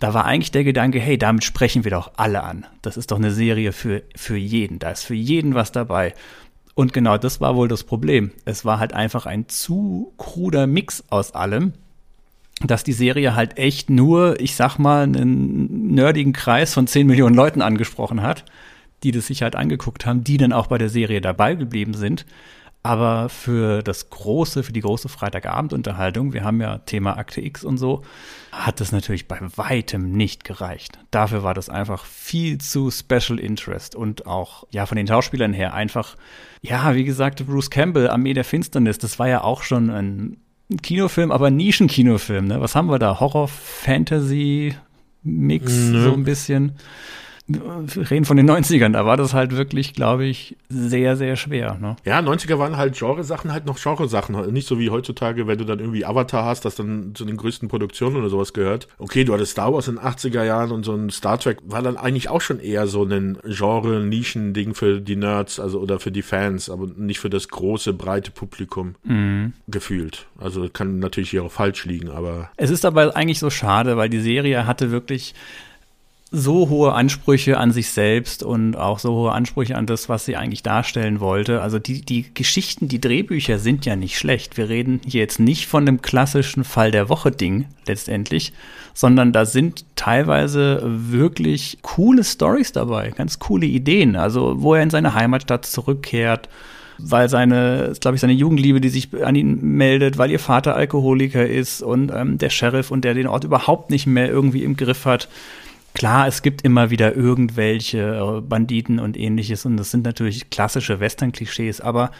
[0.00, 2.66] Da war eigentlich der Gedanke, hey, damit sprechen wir doch alle an.
[2.82, 4.78] Das ist doch eine Serie für, für jeden.
[4.78, 6.14] Da ist für jeden was dabei.
[6.74, 8.32] Und genau das war wohl das Problem.
[8.44, 11.72] Es war halt einfach ein zu kruder Mix aus allem,
[12.60, 17.34] dass die Serie halt echt nur, ich sag mal, einen nerdigen Kreis von 10 Millionen
[17.34, 18.44] Leuten angesprochen hat,
[19.04, 22.26] die das sich halt angeguckt haben, die dann auch bei der Serie dabei geblieben sind.
[22.82, 27.78] Aber für das große, für die große Freitagabendunterhaltung, wir haben ja Thema Akte X und
[27.78, 28.02] so,
[28.52, 30.98] hat das natürlich bei weitem nicht gereicht.
[31.10, 35.72] Dafür war das einfach viel zu Special Interest und auch, ja, von den Schauspielern her
[35.72, 36.16] einfach,
[36.60, 40.36] ja, wie gesagt, Bruce Campbell, Armee der Finsternis, das war ja auch schon ein
[40.82, 42.60] Kinofilm, aber ein Nischenkinofilm, ne?
[42.60, 43.18] Was haben wir da?
[43.18, 44.74] Horror, Fantasy,
[45.22, 46.02] Mix, Nö.
[46.02, 46.72] so ein bisschen
[47.46, 51.76] wir reden von den 90ern, da war das halt wirklich, glaube ich, sehr, sehr schwer.
[51.78, 51.96] Ne?
[52.04, 54.50] Ja, 90er waren halt Genresachen halt noch Genresachen.
[54.50, 57.68] Nicht so wie heutzutage, wenn du dann irgendwie Avatar hast, das dann zu den größten
[57.68, 58.88] Produktionen oder sowas gehört.
[58.96, 61.82] Okay, du hattest Star Wars in den 80er Jahren und so ein Star Trek war
[61.82, 66.22] dann eigentlich auch schon eher so ein Genre-Nischen-Ding für die Nerds, also oder für die
[66.22, 69.52] Fans, aber nicht für das große, breite Publikum mhm.
[69.68, 70.26] gefühlt.
[70.38, 72.50] Also kann natürlich hier auch falsch liegen, aber.
[72.56, 75.34] Es ist aber eigentlich so schade, weil die Serie hatte wirklich
[76.34, 80.36] so hohe Ansprüche an sich selbst und auch so hohe Ansprüche an das, was sie
[80.36, 81.62] eigentlich darstellen wollte.
[81.62, 84.56] Also die, die Geschichten, die Drehbücher sind ja nicht schlecht.
[84.56, 88.52] Wir reden hier jetzt nicht von dem klassischen Fall der Woche Ding letztendlich,
[88.94, 94.16] sondern da sind teilweise wirklich coole Stories dabei, ganz coole Ideen.
[94.16, 96.48] Also wo er in seine Heimatstadt zurückkehrt,
[96.98, 101.46] weil seine, glaube ich, seine Jugendliebe, die sich an ihn meldet, weil ihr Vater Alkoholiker
[101.46, 105.04] ist und ähm, der Sheriff und der den Ort überhaupt nicht mehr irgendwie im Griff
[105.04, 105.28] hat.
[105.94, 110.98] Klar, es gibt immer wieder irgendwelche äh, Banditen und ähnliches und das sind natürlich klassische
[110.98, 112.10] Western-Klischees, aber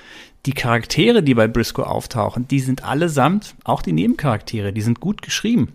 [0.46, 5.22] die Charaktere, die bei Briscoe auftauchen, die sind allesamt, auch die Nebencharaktere, die sind gut
[5.22, 5.72] geschrieben.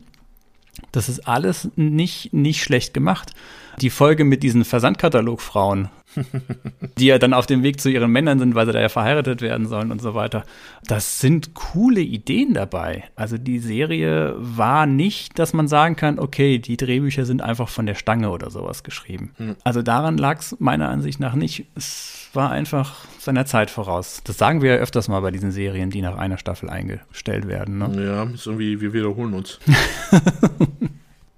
[0.93, 3.33] Das ist alles nicht, nicht schlecht gemacht.
[3.80, 5.88] Die Folge mit diesen Versandkatalogfrauen,
[6.97, 9.41] die ja dann auf dem Weg zu ihren Männern sind, weil sie da ja verheiratet
[9.41, 10.43] werden sollen und so weiter.
[10.86, 13.05] Das sind coole Ideen dabei.
[13.15, 17.86] Also die Serie war nicht, dass man sagen kann, okay, die Drehbücher sind einfach von
[17.86, 19.32] der Stange oder sowas geschrieben.
[19.38, 19.55] Mhm.
[19.63, 21.65] Also daran lag es meiner Ansicht nach nicht.
[21.75, 24.21] Es war einfach seiner Zeit voraus.
[24.25, 27.77] Das sagen wir ja öfters mal bei diesen Serien, die nach einer Staffel eingestellt werden.
[27.77, 28.05] Ne?
[28.05, 29.59] Ja, ist irgendwie, wir wiederholen uns.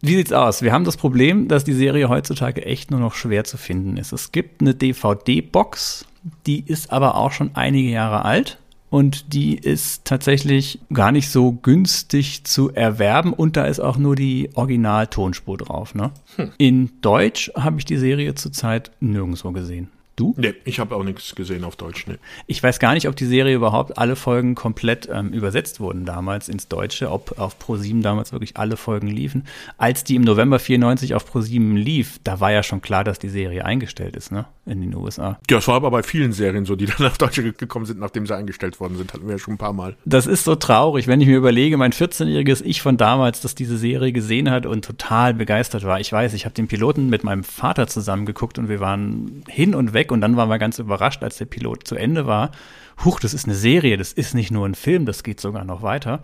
[0.01, 0.63] Wie sieht's aus?
[0.63, 4.11] Wir haben das Problem, dass die Serie heutzutage echt nur noch schwer zu finden ist.
[4.11, 6.05] Es gibt eine DVD-Box,
[6.47, 8.57] die ist aber auch schon einige Jahre alt
[8.89, 14.15] und die ist tatsächlich gar nicht so günstig zu erwerben und da ist auch nur
[14.15, 15.93] die Original-Tonspur drauf.
[15.93, 16.11] Ne?
[16.35, 16.51] Hm.
[16.57, 19.89] In Deutsch habe ich die Serie zurzeit nirgendwo gesehen.
[20.17, 20.35] Du?
[20.37, 22.05] Nee, ich habe auch nichts gesehen auf Deutsch.
[22.05, 22.17] Nee.
[22.45, 26.49] Ich weiß gar nicht, ob die Serie überhaupt alle Folgen komplett ähm, übersetzt wurden damals
[26.49, 29.45] ins Deutsche, ob auf Pro7 damals wirklich alle Folgen liefen.
[29.77, 33.29] Als die im November 94 auf Pro7 lief, da war ja schon klar, dass die
[33.29, 34.45] Serie eingestellt ist, ne?
[34.65, 35.39] In den USA.
[35.49, 38.27] Ja, das war aber bei vielen Serien so, die dann nach Deutschland gekommen sind, nachdem
[38.27, 39.95] sie eingestellt worden sind, hatten wir ja schon ein paar Mal.
[40.05, 43.77] Das ist so traurig, wenn ich mir überlege, mein 14-jähriges Ich von damals, das diese
[43.77, 45.99] Serie gesehen hat und total begeistert war.
[45.99, 49.73] Ich weiß, ich habe den Piloten mit meinem Vater zusammen geguckt und wir waren hin
[49.73, 52.51] und weg und dann waren wir ganz überrascht, als der Pilot zu Ende war.
[53.03, 55.81] Huch, das ist eine Serie, das ist nicht nur ein Film, das geht sogar noch
[55.81, 56.21] weiter.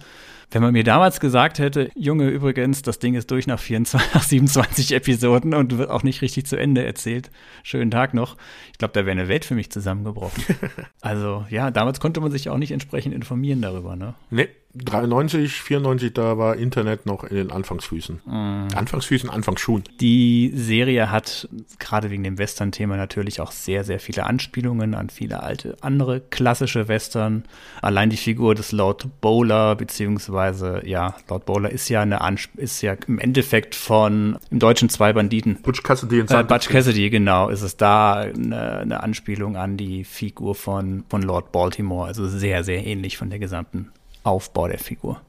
[0.50, 4.24] Wenn man mir damals gesagt hätte, Junge, übrigens, das Ding ist durch nach 24, nach
[4.24, 7.32] 27 Episoden und wird auch nicht richtig zu Ende erzählt.
[7.64, 8.38] Schönen Tag noch.
[8.72, 10.42] Ich glaube, da wäre eine Welt für mich zusammengebrochen.
[11.02, 14.14] also, ja, damals konnte man sich auch nicht entsprechend informieren darüber, ne?
[14.30, 14.48] Nee,
[14.86, 18.22] 93, 94, da war Internet noch in den Anfangsfüßen.
[18.26, 18.68] Mm.
[18.76, 19.84] Anfangsfüßen, Anfangsschuhen.
[20.00, 21.48] Die Serie hat
[21.80, 26.88] gerade wegen dem Western-Thema natürlich auch sehr, sehr viele Anspielungen an viele alte andere klassische
[26.88, 27.44] Western.
[27.82, 32.82] Allein die Figur des Lord Bowler, beziehungsweise, ja, Lord Bowler ist ja eine Ansp ist
[32.82, 35.62] ja im Endeffekt von im Deutschen zwei Banditen.
[35.62, 40.04] Butch Cassidy und äh, Butch Cassidy, genau, ist es da eine, eine Anspielung an die
[40.04, 42.08] Figur von, von Lord Baltimore.
[42.08, 43.92] Also sehr, sehr ähnlich von der gesamten
[44.28, 45.22] Aufbau der Figur.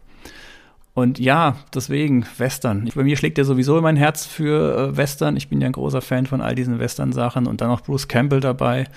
[0.94, 2.90] Und ja, deswegen Western.
[2.94, 5.36] Bei mir schlägt ja sowieso mein Herz für äh, Western.
[5.36, 8.40] Ich bin ja ein großer Fan von all diesen Western-Sachen und dann noch Bruce Campbell
[8.40, 8.88] dabei.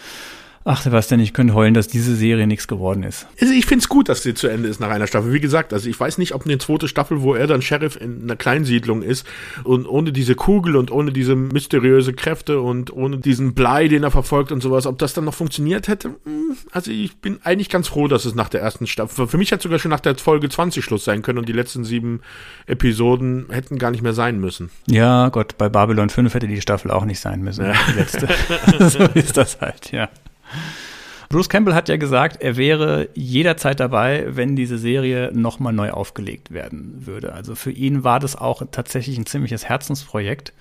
[0.63, 3.25] Ach, Sebastian, ich könnte heulen, dass diese Serie nichts geworden ist.
[3.41, 5.33] Also ich finde es gut, dass sie zu Ende ist nach einer Staffel.
[5.33, 8.23] Wie gesagt, also ich weiß nicht, ob eine zweite Staffel, wo er dann Sheriff in
[8.23, 9.25] einer Kleinsiedlung ist
[9.63, 14.11] und ohne diese Kugel und ohne diese mysteriöse Kräfte und ohne diesen Blei, den er
[14.11, 16.15] verfolgt und sowas, ob das dann noch funktioniert hätte.
[16.25, 19.51] Hm, also ich bin eigentlich ganz froh, dass es nach der ersten Staffel, für mich
[19.51, 22.21] hätte sogar schon nach der Folge 20 Schluss sein können und die letzten sieben
[22.67, 24.69] Episoden hätten gar nicht mehr sein müssen.
[24.87, 27.65] Ja, Gott, bei Babylon 5 hätte die Staffel auch nicht sein müssen.
[27.65, 27.73] Ja.
[27.87, 28.27] Die letzte.
[28.89, 30.07] so ist das halt, ja.
[31.31, 36.51] Bruce Campbell hat ja gesagt, er wäre jederzeit dabei, wenn diese Serie nochmal neu aufgelegt
[36.51, 37.31] werden würde.
[37.31, 40.51] Also für ihn war das auch tatsächlich ein ziemliches Herzensprojekt.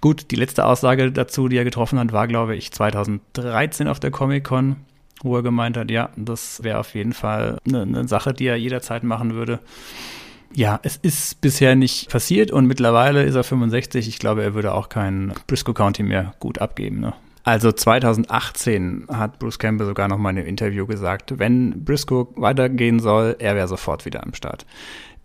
[0.00, 4.10] Gut, die letzte Aussage dazu, die er getroffen hat, war, glaube ich, 2013 auf der
[4.10, 4.76] Comic-Con,
[5.22, 8.56] wo er gemeint hat, ja, das wäre auf jeden Fall eine, eine Sache, die er
[8.56, 9.58] jederzeit machen würde.
[10.54, 14.08] Ja, es ist bisher nicht passiert und mittlerweile ist er 65.
[14.08, 17.00] Ich glaube, er würde auch kein Briscoe County mehr gut abgeben.
[17.00, 17.12] Ne?
[17.46, 22.98] Also 2018 hat Bruce Campbell sogar noch mal in einem Interview gesagt, wenn Briscoe weitergehen
[22.98, 24.66] soll, er wäre sofort wieder am Start.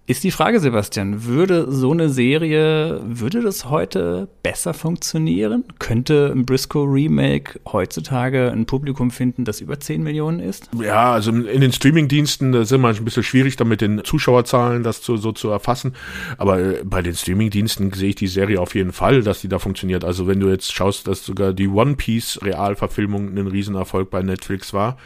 [0.08, 5.64] Ist die Frage, Sebastian, würde so eine Serie, würde das heute besser funktionieren?
[5.78, 10.70] Könnte ein Briscoe-Remake heutzutage ein Publikum finden, das über 10 Millionen ist?
[10.82, 15.04] Ja, also in den Streaming-Diensten sind wir ein bisschen schwierig, da mit den Zuschauerzahlen das
[15.04, 15.94] zu, so zu erfassen.
[16.40, 19.60] Aber äh, bei den Streaming-Diensten sehe ich die Serie auf jeden Fall, dass die da
[19.60, 20.04] funktioniert.
[20.04, 24.98] Also wenn du jetzt schaust, dass sogar die One Piece-Realverfilmung ein Riesenerfolg bei Netflix war,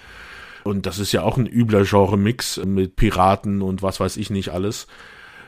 [0.65, 4.49] und das ist ja auch ein übler Genre-Mix mit Piraten und was weiß ich nicht
[4.49, 4.87] alles.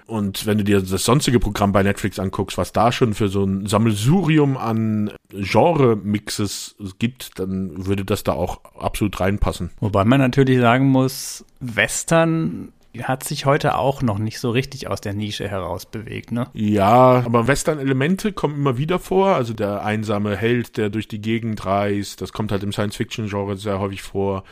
[0.06, 3.44] Und wenn du dir das sonstige Programm bei Netflix anguckst, was da schon für so
[3.44, 9.72] ein Sammelsurium an Genre-Mixes gibt, dann würde das da auch absolut reinpassen.
[9.82, 15.02] Wobei man natürlich sagen muss, Western hat sich heute auch noch nicht so richtig aus
[15.02, 16.48] der Nische heraus bewegt, ne?
[16.54, 19.36] Ja, aber Western-Elemente kommen immer wieder vor.
[19.36, 23.80] Also der einsame Held, der durch die Gegend reist, das kommt halt im Science-Fiction-Genre sehr
[23.80, 24.44] häufig vor.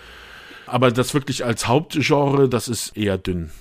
[0.68, 3.51] Aber das wirklich als Hauptgenre, das ist eher dünn.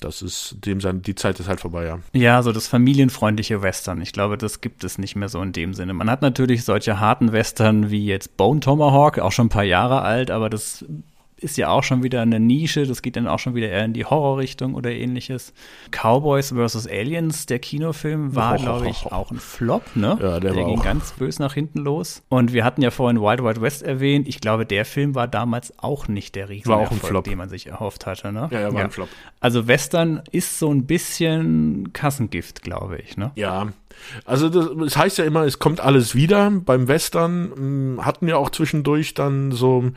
[0.00, 1.98] Das ist dem sein, die Zeit ist halt vorbei, ja.
[2.12, 4.02] Ja, so das familienfreundliche Western.
[4.02, 5.94] Ich glaube, das gibt es nicht mehr so in dem Sinne.
[5.94, 10.02] Man hat natürlich solche harten Western wie jetzt Bone Tomahawk, auch schon ein paar Jahre
[10.02, 10.84] alt, aber das
[11.44, 13.92] ist ja auch schon wieder eine Nische, das geht dann auch schon wieder eher in
[13.92, 15.52] die Horrorrichtung oder ähnliches.
[15.90, 16.88] Cowboys vs.
[16.88, 20.18] Aliens, der Kinofilm, war, glaube ich, auch ein Flop, ne?
[20.20, 20.84] Ja, der, der ging auch.
[20.84, 22.22] ganz bös nach hinten los.
[22.30, 24.26] Und wir hatten ja vorhin Wild Wild West erwähnt.
[24.26, 28.32] Ich glaube, der Film war damals auch nicht der Riesenerfolg, den man sich erhofft hatte,
[28.32, 28.48] ne?
[28.50, 28.84] Ja, ja, war ja.
[28.86, 29.08] ein Flop.
[29.40, 33.30] Also Western ist so ein bisschen Kassengift, glaube ich, ne?
[33.34, 33.68] Ja,
[34.24, 36.50] also das, das, heißt ja immer, es kommt alles wieder.
[36.50, 39.92] Beim Western hm, hatten wir auch zwischendurch dann so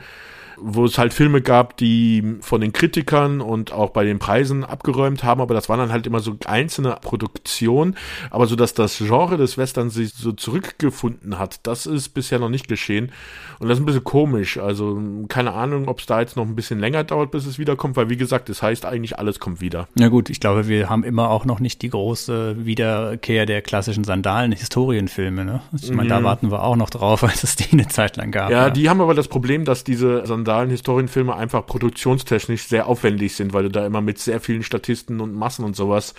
[0.60, 5.24] wo es halt Filme gab, die von den Kritikern und auch bei den Preisen abgeräumt
[5.24, 7.96] haben, aber das waren dann halt immer so einzelne Produktionen.
[8.30, 12.48] Aber so, dass das Genre des Westerns sich so zurückgefunden hat, das ist bisher noch
[12.48, 13.12] nicht geschehen.
[13.58, 14.58] Und das ist ein bisschen komisch.
[14.58, 17.96] Also keine Ahnung, ob es da jetzt noch ein bisschen länger dauert, bis es wiederkommt,
[17.96, 19.88] weil wie gesagt, das heißt eigentlich, alles kommt wieder.
[19.98, 24.04] Ja gut, ich glaube, wir haben immer auch noch nicht die große Wiederkehr der klassischen
[24.04, 25.44] Sandalen-Historienfilme.
[25.44, 25.60] Ne?
[25.72, 26.08] Ich meine, mhm.
[26.08, 28.50] da warten wir auch noch drauf, als es die eine Zeit lang gab.
[28.50, 32.86] Ja, ja, die haben aber das Problem, dass diese Sandalen skandalen Historienfilme einfach produktionstechnisch sehr
[32.86, 36.14] aufwendig sind, weil du da immer mit sehr vielen Statisten und Massen und sowas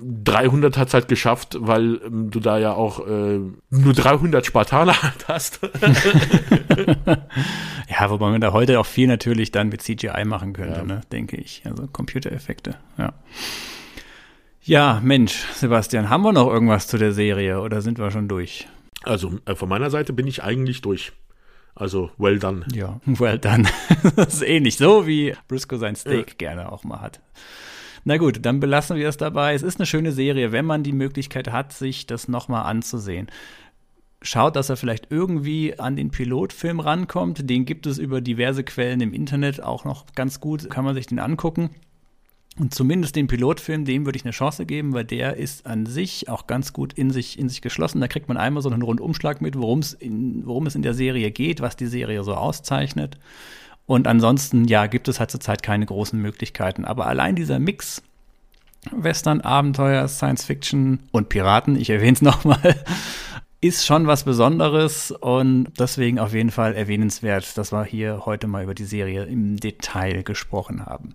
[0.00, 3.38] 300 hat es halt geschafft, weil ähm, du da ja auch äh,
[3.70, 5.60] nur 300 Spartaner halt hast.
[7.88, 10.84] ja, wobei man da heute auch viel natürlich dann mit CGI machen könnte, ja.
[10.84, 11.62] ne, denke ich.
[11.66, 13.12] Also Computereffekte, ja.
[14.62, 18.66] Ja, Mensch, Sebastian, haben wir noch irgendwas zu der Serie oder sind wir schon durch?
[19.04, 21.12] Also äh, von meiner Seite bin ich eigentlich durch.
[21.74, 22.64] Also, well done.
[22.72, 23.68] Ja, well done.
[24.16, 26.34] das ist ähnlich, so wie Briscoe sein Steak ja.
[26.38, 27.20] gerne auch mal hat.
[28.04, 29.54] Na gut, dann belassen wir es dabei.
[29.54, 33.28] Es ist eine schöne Serie, wenn man die Möglichkeit hat, sich das nochmal anzusehen.
[34.20, 37.48] Schaut, dass er vielleicht irgendwie an den Pilotfilm rankommt.
[37.48, 40.68] Den gibt es über diverse Quellen im Internet auch noch ganz gut.
[40.70, 41.70] Kann man sich den angucken.
[42.58, 46.28] Und zumindest den Pilotfilm, dem würde ich eine Chance geben, weil der ist an sich
[46.28, 48.00] auch ganz gut in sich, in sich geschlossen.
[48.00, 50.92] Da kriegt man einmal so einen Rundumschlag mit, worum es in, worum es in der
[50.92, 53.18] Serie geht, was die Serie so auszeichnet.
[53.86, 56.84] Und ansonsten, ja, gibt es halt zurzeit keine großen Möglichkeiten.
[56.84, 58.02] Aber allein dieser Mix
[58.90, 62.84] Western, Abenteuer, Science Fiction und Piraten, ich erwähne es nochmal,
[63.60, 68.64] ist schon was Besonderes und deswegen auf jeden Fall erwähnenswert, dass wir hier heute mal
[68.64, 71.14] über die Serie im Detail gesprochen haben.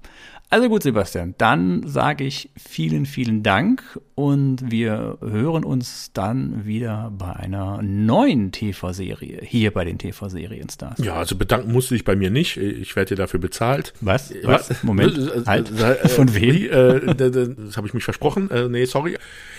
[0.50, 7.14] Also gut, Sebastian, dann sage ich vielen, vielen Dank und wir hören uns dann wieder
[7.18, 11.00] bei einer neuen TV-Serie hier bei den TV-Serienstars.
[11.00, 12.58] Ja, also bedanken musste ich bei mir nicht.
[12.58, 13.94] Ich werde dir dafür bezahlt.
[14.02, 14.34] Was?
[14.44, 14.84] Was?
[14.84, 15.46] Moment.
[15.46, 15.70] halt.
[15.70, 17.16] Von wem?
[17.18, 18.50] Das habe ich mich versprochen.
[18.72, 19.18] Nee, sorry.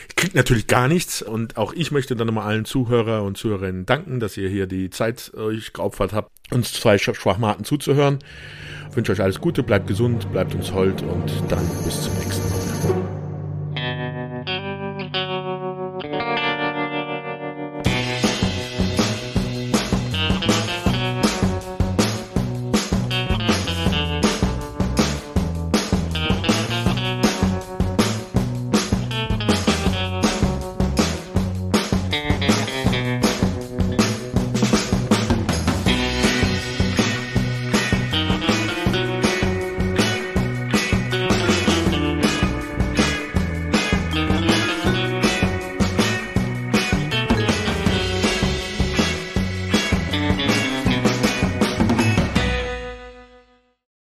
[0.09, 3.37] Ich krieg natürlich gar nichts und auch ich möchte dann nochmal allen Zuhörern Zuhörer und
[3.37, 8.19] Zuhörerinnen danken, dass ihr hier die Zeit euch geopfert habt, uns zwei Schwachmaten zuzuhören.
[8.91, 12.49] Ich wünsche euch alles Gute, bleibt gesund, bleibt uns hold und dann bis zum nächsten
[12.51, 13.18] Mal.